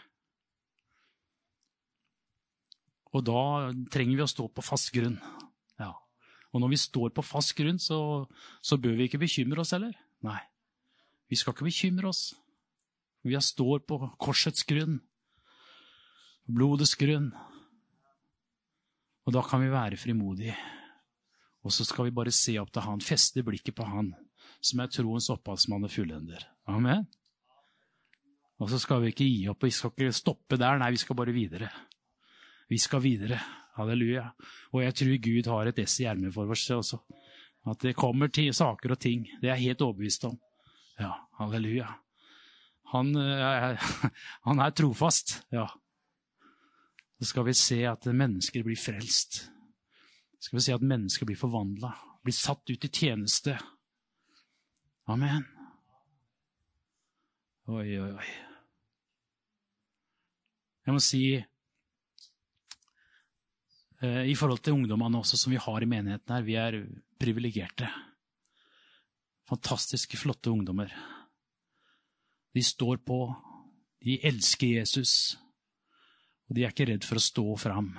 Og 3.13 3.25
da 3.25 3.41
trenger 3.89 4.19
vi 4.19 4.25
å 4.25 4.29
stå 4.29 4.45
på 4.53 4.65
fast 4.65 4.91
grunn. 4.93 5.17
Ja. 5.81 5.93
Og 6.53 6.61
når 6.61 6.73
vi 6.73 6.81
står 6.81 7.13
på 7.13 7.25
fast 7.25 7.55
grunn, 7.57 7.81
så, 7.81 8.29
så 8.61 8.77
bør 8.77 8.97
vi 8.97 9.09
ikke 9.09 9.21
bekymre 9.21 9.61
oss 9.63 9.73
heller. 9.73 9.95
Nei, 10.25 10.41
vi 11.29 11.37
skal 11.39 11.55
ikke 11.55 11.69
bekymre 11.69 12.09
oss. 12.11 12.27
Vi 13.25 13.37
står 13.41 13.81
på 13.89 13.97
korsets 14.21 14.65
grunn, 14.67 15.01
blodets 16.47 16.95
grunn. 16.99 17.31
Og 19.29 19.33
da 19.35 19.43
kan 19.45 19.61
vi 19.61 19.69
være 19.69 19.97
frimodige. 20.01 20.55
Og 21.61 21.73
så 21.75 21.85
skal 21.85 22.07
vi 22.07 22.15
bare 22.17 22.31
se 22.33 22.55
opp 22.57 22.71
til 22.73 22.81
Han, 22.81 23.01
feste 23.03 23.43
blikket 23.45 23.75
på 23.77 23.85
Han, 23.85 24.07
som 24.57 24.79
er 24.81 24.89
troens 24.89 25.27
opphavsmann 25.29 25.85
og 25.85 25.91
fullender. 25.93 26.47
Amen. 26.65 27.03
Og 28.57 28.71
så 28.71 28.79
skal 28.81 29.03
vi 29.03 29.11
ikke 29.13 29.27
gi 29.27 29.43
opp, 29.51 29.67
vi 29.67 29.69
skal 29.75 29.93
ikke 29.93 30.15
stoppe 30.17 30.57
der. 30.57 30.79
Nei, 30.81 30.89
vi 30.95 31.01
skal 31.03 31.19
bare 31.19 31.35
videre. 31.35 31.69
Vi 32.73 32.79
skal 32.81 33.03
videre. 33.03 33.37
Halleluja. 33.77 34.31
Og 34.73 34.81
jeg 34.81 34.95
tror 34.97 35.21
Gud 35.27 35.49
har 35.53 35.69
et 35.69 35.81
ess 35.85 35.99
i 36.01 36.07
ermet 36.09 36.33
for 36.33 36.49
oss 36.49 36.65
også. 36.73 36.99
At 37.69 37.85
det 37.85 37.93
kommer 37.99 38.33
til 38.33 38.49
saker 38.55 38.95
og 38.95 38.99
ting. 38.99 39.27
Det 39.37 39.51
er 39.51 39.59
jeg 39.59 39.69
helt 39.69 39.85
overbevist 39.85 40.25
om. 40.25 40.39
Ja, 40.97 41.13
halleluja. 41.37 41.85
Han, 42.95 43.13
er, 43.13 43.77
han 44.49 44.65
er 44.65 44.73
trofast, 44.73 45.43
ja. 45.53 45.67
Så 47.19 47.29
skal 47.33 47.45
vi 47.49 47.55
se 47.57 47.81
at 47.87 48.07
mennesker 48.07 48.63
blir 48.63 48.79
frelst. 48.79 49.41
Så 50.39 50.47
skal 50.47 50.59
vi 50.59 50.65
se 50.65 50.75
at 50.77 50.85
mennesker 50.85 51.27
blir 51.27 51.39
forvandla, 51.39 51.91
blir 52.23 52.35
satt 52.35 52.71
ut 52.71 52.85
i 52.87 52.91
tjeneste. 52.91 53.57
Amen. 55.11 55.43
Oi, 57.69 57.89
oi, 57.99 58.11
oi. 58.15 58.29
Jeg 60.87 60.95
må 60.95 61.01
si 61.03 61.23
Eh, 63.99 64.29
i 64.31 64.35
forhold 64.35 64.61
til 64.63 64.77
ungdommene 64.77 65.19
også 65.19 65.37
som 65.37 65.51
vi 65.51 65.59
har 65.59 65.83
i 65.83 65.89
menigheten 65.89 66.31
her. 66.31 66.45
Vi 66.47 66.55
er 66.55 66.77
privilegerte. 67.19 67.89
Fantastiske, 69.49 70.17
flotte 70.17 70.51
ungdommer. 70.51 70.93
De 72.55 72.63
står 72.63 73.01
på. 73.03 73.19
De 73.99 74.15
elsker 74.23 74.79
Jesus. 74.79 75.35
Og 76.49 76.57
de 76.57 76.65
er 76.65 76.73
ikke 76.73 76.89
redd 76.89 77.05
for 77.05 77.19
å 77.19 77.23
stå 77.23 77.45
fram 77.61 77.93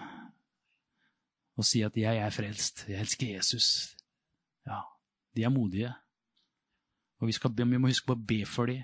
og 1.61 1.67
si 1.67 1.83
at 1.85 1.97
'jeg 1.97 2.17
er 2.17 2.31
frelst', 2.31 2.89
'jeg 2.89 3.01
elsker 3.01 3.27
Jesus'. 3.37 3.97
Ja, 4.67 4.81
De 5.37 5.45
er 5.45 5.51
modige. 5.51 5.95
Og 7.21 7.27
vi, 7.27 7.33
skal, 7.33 7.51
vi 7.53 7.79
må 7.79 7.89
huske 7.89 8.07
på 8.07 8.17
å 8.17 8.27
be 8.27 8.47
for 8.47 8.67
dem. 8.67 8.83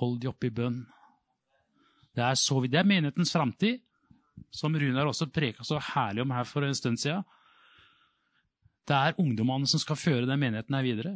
Hold 0.00 0.20
dem 0.20 0.30
oppe 0.30 0.46
i 0.46 0.50
bønn. 0.50 0.86
Det 2.14 2.24
er, 2.24 2.34
så, 2.34 2.60
det 2.66 2.74
er 2.74 2.84
menighetens 2.84 3.32
framtid 3.32 3.80
som 4.50 4.74
Runar 4.74 5.06
også 5.06 5.30
preka 5.30 5.64
så 5.64 5.78
herlig 5.78 6.22
om 6.22 6.30
her 6.30 6.44
for 6.44 6.66
en 6.66 6.74
stund 6.74 6.98
siden. 6.98 7.22
Det 8.88 8.96
er 8.96 9.18
ungdommene 9.20 9.66
som 9.66 9.80
skal 9.80 9.96
føre 9.96 10.26
den 10.26 10.40
menigheten 10.40 10.74
her 10.74 10.82
videre. 10.82 11.14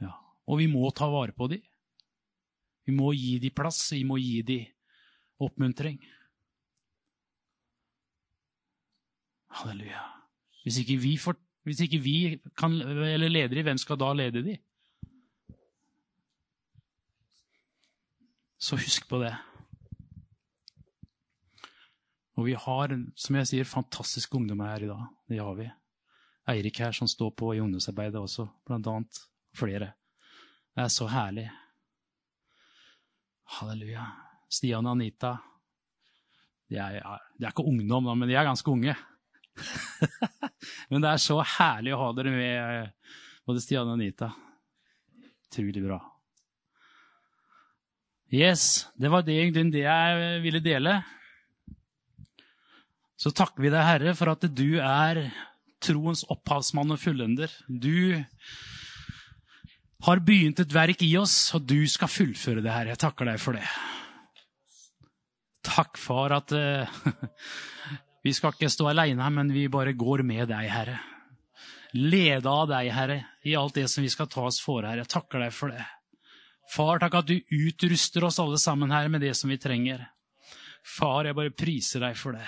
Ja. 0.00 0.12
Og 0.46 0.58
vi 0.58 0.66
må 0.66 0.90
ta 0.90 1.08
vare 1.08 1.32
på 1.32 1.48
dem. 1.48 1.62
Vi 2.84 2.92
må 2.92 3.12
gi 3.16 3.38
dem 3.38 3.54
plass, 3.56 3.92
vi 3.92 4.04
må 4.04 4.18
gi 4.20 4.42
dem 4.42 4.75
oppmuntring. 5.42 5.98
Halleluja. 9.56 10.02
Hvis 10.62 10.80
ikke 10.82 10.96
vi, 11.00 11.16
får, 11.16 11.36
hvis 11.64 11.80
ikke 11.86 12.00
vi 12.02 12.16
kan, 12.58 12.72
eller 12.82 13.28
leder 13.28 13.60
i 13.60 13.66
hvem 13.66 13.78
skal 13.78 13.98
da 14.00 14.12
lede 14.12 14.42
de? 14.44 14.56
Så 18.58 18.76
husk 18.76 19.08
på 19.08 19.20
det. 19.22 19.34
Og 22.36 22.48
vi 22.48 22.56
har, 22.58 22.92
som 23.16 23.38
jeg 23.38 23.48
sier, 23.48 23.68
fantastiske 23.68 24.36
ungdommer 24.36 24.74
her 24.74 24.84
i 24.84 24.90
dag. 24.90 25.04
Det 25.28 25.40
har 25.40 25.54
vi. 25.56 25.68
Eirik 26.52 26.82
her 26.82 26.92
som 26.92 27.08
står 27.08 27.32
på 27.38 27.54
i 27.54 27.62
ungdomsarbeidet 27.62 28.20
også, 28.20 28.46
blant 28.66 28.86
annet. 28.90 29.22
Flere. 29.56 29.92
Det 30.76 30.84
er 30.84 30.92
så 30.92 31.08
herlig. 31.08 31.46
Halleluja. 33.56 34.04
Stian 34.48 34.86
og 34.86 34.96
Anita. 34.96 35.36
De 36.70 36.80
er, 36.82 36.98
de 37.36 37.46
er 37.46 37.52
ikke 37.52 37.66
ungdom, 37.66 38.10
men 38.12 38.28
de 38.28 38.34
er 38.34 38.46
ganske 38.46 38.70
unge. 38.70 38.96
men 40.90 41.02
det 41.02 41.12
er 41.12 41.22
så 41.22 41.38
herlig 41.56 41.94
å 41.94 42.02
ha 42.02 42.10
dere 42.16 42.34
med, 42.34 42.92
både 43.46 43.62
Stian 43.64 43.88
og 43.88 43.96
Anita. 43.98 44.30
Utrolig 45.46 45.84
bra. 45.84 46.00
Yes, 48.34 48.88
det 48.98 49.10
var 49.12 49.22
det, 49.22 49.38
det 49.70 49.84
jeg 49.86 50.40
ville 50.42 50.60
dele 50.64 50.98
så 53.16 53.32
takker 53.32 53.64
vi 53.64 53.72
deg, 53.72 53.80
Herre, 53.80 54.12
for 54.16 54.34
at 54.34 54.44
du 54.52 54.76
er 54.76 55.22
troens 55.82 56.22
opphavsmann 56.32 56.92
og 56.92 57.00
fullender. 57.00 57.52
Du 57.66 58.20
har 60.04 60.20
begynt 60.24 60.60
et 60.60 60.74
verk 60.74 61.02
i 61.04 61.14
oss, 61.18 61.36
og 61.56 61.64
du 61.64 61.80
skal 61.88 62.12
fullføre 62.12 62.60
det, 62.60 62.72
Herre. 62.72 62.92
Jeg 62.92 63.00
takker 63.06 63.30
deg 63.30 63.40
for 63.40 63.56
det. 63.56 63.64
Takk, 65.66 65.98
far, 65.98 66.36
at 66.36 66.54
uh, 66.54 66.86
vi 68.24 68.32
skal 68.36 68.54
ikke 68.54 68.70
stå 68.72 68.90
aleine, 68.92 69.26
men 69.34 69.50
vi 69.54 69.66
bare 69.72 69.96
går 69.98 70.22
med 70.26 70.46
deg, 70.52 70.70
Herre. 70.70 71.00
Lede 71.96 72.50
av 72.50 72.68
deg, 72.70 72.92
Herre, 72.94 73.18
i 73.46 73.56
alt 73.58 73.78
det 73.78 73.88
som 73.90 74.04
vi 74.04 74.12
skal 74.12 74.30
ta 74.30 74.46
oss 74.46 74.60
for, 74.62 74.86
Herre. 74.86 75.04
Jeg 75.04 75.14
takker 75.16 75.42
deg 75.42 75.54
for 75.54 75.74
det. 75.74 75.84
Far, 76.70 77.00
takk 77.02 77.20
at 77.20 77.28
du 77.30 77.36
utruster 77.38 78.26
oss 78.26 78.40
alle 78.42 78.58
sammen, 78.62 78.94
Herre, 78.94 79.10
med 79.12 79.22
det 79.22 79.34
som 79.38 79.50
vi 79.50 79.58
trenger. 79.60 80.06
Far, 80.86 81.26
jeg 81.26 81.38
bare 81.38 81.54
priser 81.54 82.02
deg 82.06 82.18
for 82.18 82.38
det 82.38 82.46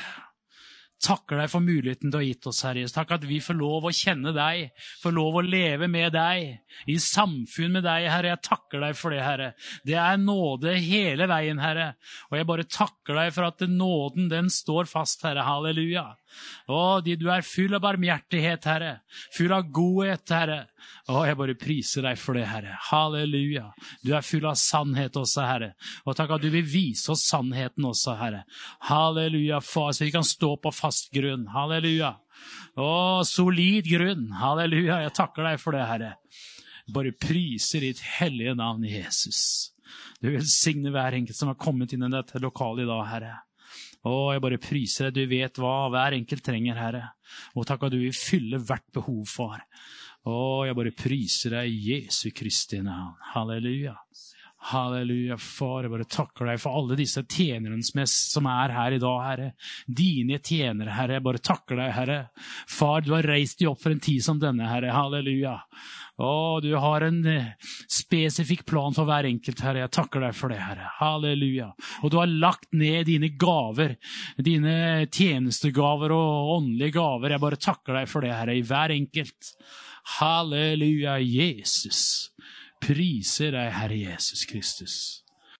takker 1.03 1.39
deg 1.39 1.51
for 1.53 1.65
muligheten 1.65 2.13
du 2.13 2.19
har 2.19 2.27
gitt 2.27 2.47
oss, 2.51 2.63
Herre. 2.67 2.87
Takk 2.93 3.15
at 3.19 3.27
vi 3.29 3.39
får 3.43 3.59
lov 3.59 3.87
å 3.89 3.95
kjenne 3.95 4.33
deg, 4.35 4.71
får 5.03 5.15
lov 5.15 5.39
å 5.39 5.45
leve 5.47 5.89
med 5.91 6.13
deg, 6.17 6.59
i 6.91 6.99
samfunn 7.03 7.77
med 7.77 7.87
deg, 7.87 8.09
Herre. 8.11 8.33
Jeg 8.35 8.45
takker 8.49 8.83
deg 8.83 8.99
for 8.99 9.15
det, 9.15 9.23
Herre. 9.25 9.53
Det 9.87 9.99
er 9.99 10.21
nåde 10.23 10.75
hele 10.83 11.29
veien, 11.31 11.63
Herre. 11.63 11.93
Og 12.31 12.39
jeg 12.39 12.49
bare 12.51 12.69
takker 12.69 13.21
deg 13.21 13.35
for 13.37 13.49
at 13.49 13.65
nåden, 13.69 14.31
den 14.33 14.51
står 14.53 14.91
fast, 14.91 15.23
Herre. 15.27 15.47
Halleluja. 15.47 16.09
Å, 16.69 17.01
du 17.05 17.29
er 17.33 17.47
full 17.47 17.77
av 17.77 17.83
barmhjertighet, 17.85 18.67
Herre. 18.69 18.93
Full 19.37 19.55
av 19.57 19.71
godhet, 19.73 20.25
Herre. 20.35 20.59
Å, 21.09 21.23
jeg 21.25 21.39
bare 21.41 21.57
priser 21.59 22.05
deg 22.05 22.19
for 22.21 22.37
det, 22.37 22.45
Herre. 22.51 22.75
Halleluja. 22.91 23.71
Du 24.05 24.13
er 24.17 24.27
full 24.27 24.45
av 24.51 24.59
sannhet 24.61 25.17
også, 25.17 25.47
Herre. 25.49 25.71
Og 26.05 26.17
takk 26.19 26.37
at 26.37 26.45
du 26.45 26.51
vil 26.53 26.67
vise 26.69 27.13
oss 27.15 27.25
sannheten 27.31 27.89
også, 27.89 28.19
Herre. 28.21 28.45
Halleluja, 28.91 29.63
far, 29.65 29.95
så 29.97 30.05
vi 30.05 30.13
kan 30.15 30.27
stå 30.27 30.55
på 30.61 30.75
fast 30.75 31.13
grunn. 31.15 31.49
Halleluja. 31.55 32.15
Å, 32.79 32.91
solid 33.27 33.89
grunn. 33.89 34.29
Halleluja. 34.39 35.03
Jeg 35.07 35.17
takker 35.17 35.49
deg 35.49 35.61
for 35.63 35.77
det, 35.77 35.89
Herre. 35.89 36.15
Bare 36.93 37.13
priser 37.13 37.85
ditt 37.85 38.01
hellige 38.19 38.55
navn, 38.57 38.87
Jesus. 38.89 39.75
Du 40.21 40.31
velsigne 40.33 40.93
hver 40.93 41.17
enkelt 41.19 41.37
som 41.39 41.51
har 41.53 41.61
kommet 41.61 41.93
inn 41.95 42.05
i 42.07 42.13
dette 42.13 42.41
lokalet 42.43 42.85
i 42.85 42.89
dag, 42.89 43.05
Herre. 43.09 43.37
Å, 44.07 44.15
jeg 44.35 44.43
bare 44.45 44.61
priser 44.63 45.09
deg. 45.09 45.17
Du 45.19 45.33
vet 45.35 45.59
hva 45.59 45.89
hver 45.91 46.17
enkelt 46.19 46.45
trenger, 46.47 46.79
Herre. 46.79 47.05
Og 47.59 47.67
takk 47.67 47.89
at 47.89 47.95
du 47.95 47.99
vil 48.01 48.15
fylle 48.15 48.61
hvert 48.63 48.87
behov, 48.95 49.25
far. 49.31 49.65
Å, 50.29 50.67
jeg 50.69 50.77
bare 50.79 50.95
priser 50.95 51.57
deg 51.59 51.89
Jesu 51.91 52.29
Kristi 52.37 52.83
navn. 52.85 53.17
Halleluja. 53.35 53.97
Halleluja, 54.69 55.39
far. 55.41 55.87
Jeg 55.87 55.93
bare 55.95 56.07
takker 56.13 56.51
deg 56.51 56.61
for 56.61 56.77
alle 56.77 56.99
disse 56.99 57.23
tjenerne 57.25 58.05
som 58.11 58.49
er 58.51 58.75
her 58.77 58.97
i 58.97 59.01
dag, 59.01 59.21
Herre. 59.25 59.47
Dine 59.87 60.41
tjenere, 60.45 60.93
Herre. 60.93 61.17
Jeg 61.17 61.25
bare 61.25 61.41
takker 61.41 61.81
deg, 61.81 61.95
Herre. 61.97 62.19
Far, 62.69 63.01
du 63.07 63.15
har 63.15 63.29
reist 63.29 63.63
dem 63.63 63.73
opp 63.73 63.81
for 63.81 63.95
en 63.95 64.03
tid 64.05 64.25
som 64.25 64.41
denne, 64.43 64.69
Herre. 64.69 64.93
Halleluja. 64.93 65.55
Å, 66.19 66.31
du 66.61 66.73
har 66.83 67.07
en 67.07 67.21
eh, 67.31 67.53
spesifikk 67.89 68.65
plan 68.69 68.97
for 68.97 69.09
hver 69.09 69.29
enkelt, 69.31 69.65
Herre. 69.65 69.85
Jeg 69.87 69.95
takker 69.95 70.27
deg 70.27 70.37
for 70.37 70.53
det, 70.53 70.61
Herre. 70.61 70.93
Halleluja. 70.99 71.71
Og 72.03 72.13
du 72.13 72.19
har 72.21 72.29
lagt 72.29 72.69
ned 72.77 73.07
dine 73.09 73.31
gaver, 73.39 73.97
dine 74.37 75.07
tjenestegaver 75.07 76.13
og 76.17 76.57
åndelige 76.59 76.99
gaver. 76.99 77.37
Jeg 77.37 77.47
bare 77.47 77.63
takker 77.71 78.03
deg 78.03 78.11
for 78.11 78.27
det, 78.27 78.35
Herre, 78.35 78.59
i 78.59 78.67
hver 78.67 78.93
enkelt. 78.99 79.55
Halleluja, 80.19 81.21
Jesus. 81.23 82.33
Priser 82.81 83.53
deg, 83.53 83.73
Herre 83.75 83.97
Jesus 83.97 84.47
Kristus. 84.49 85.25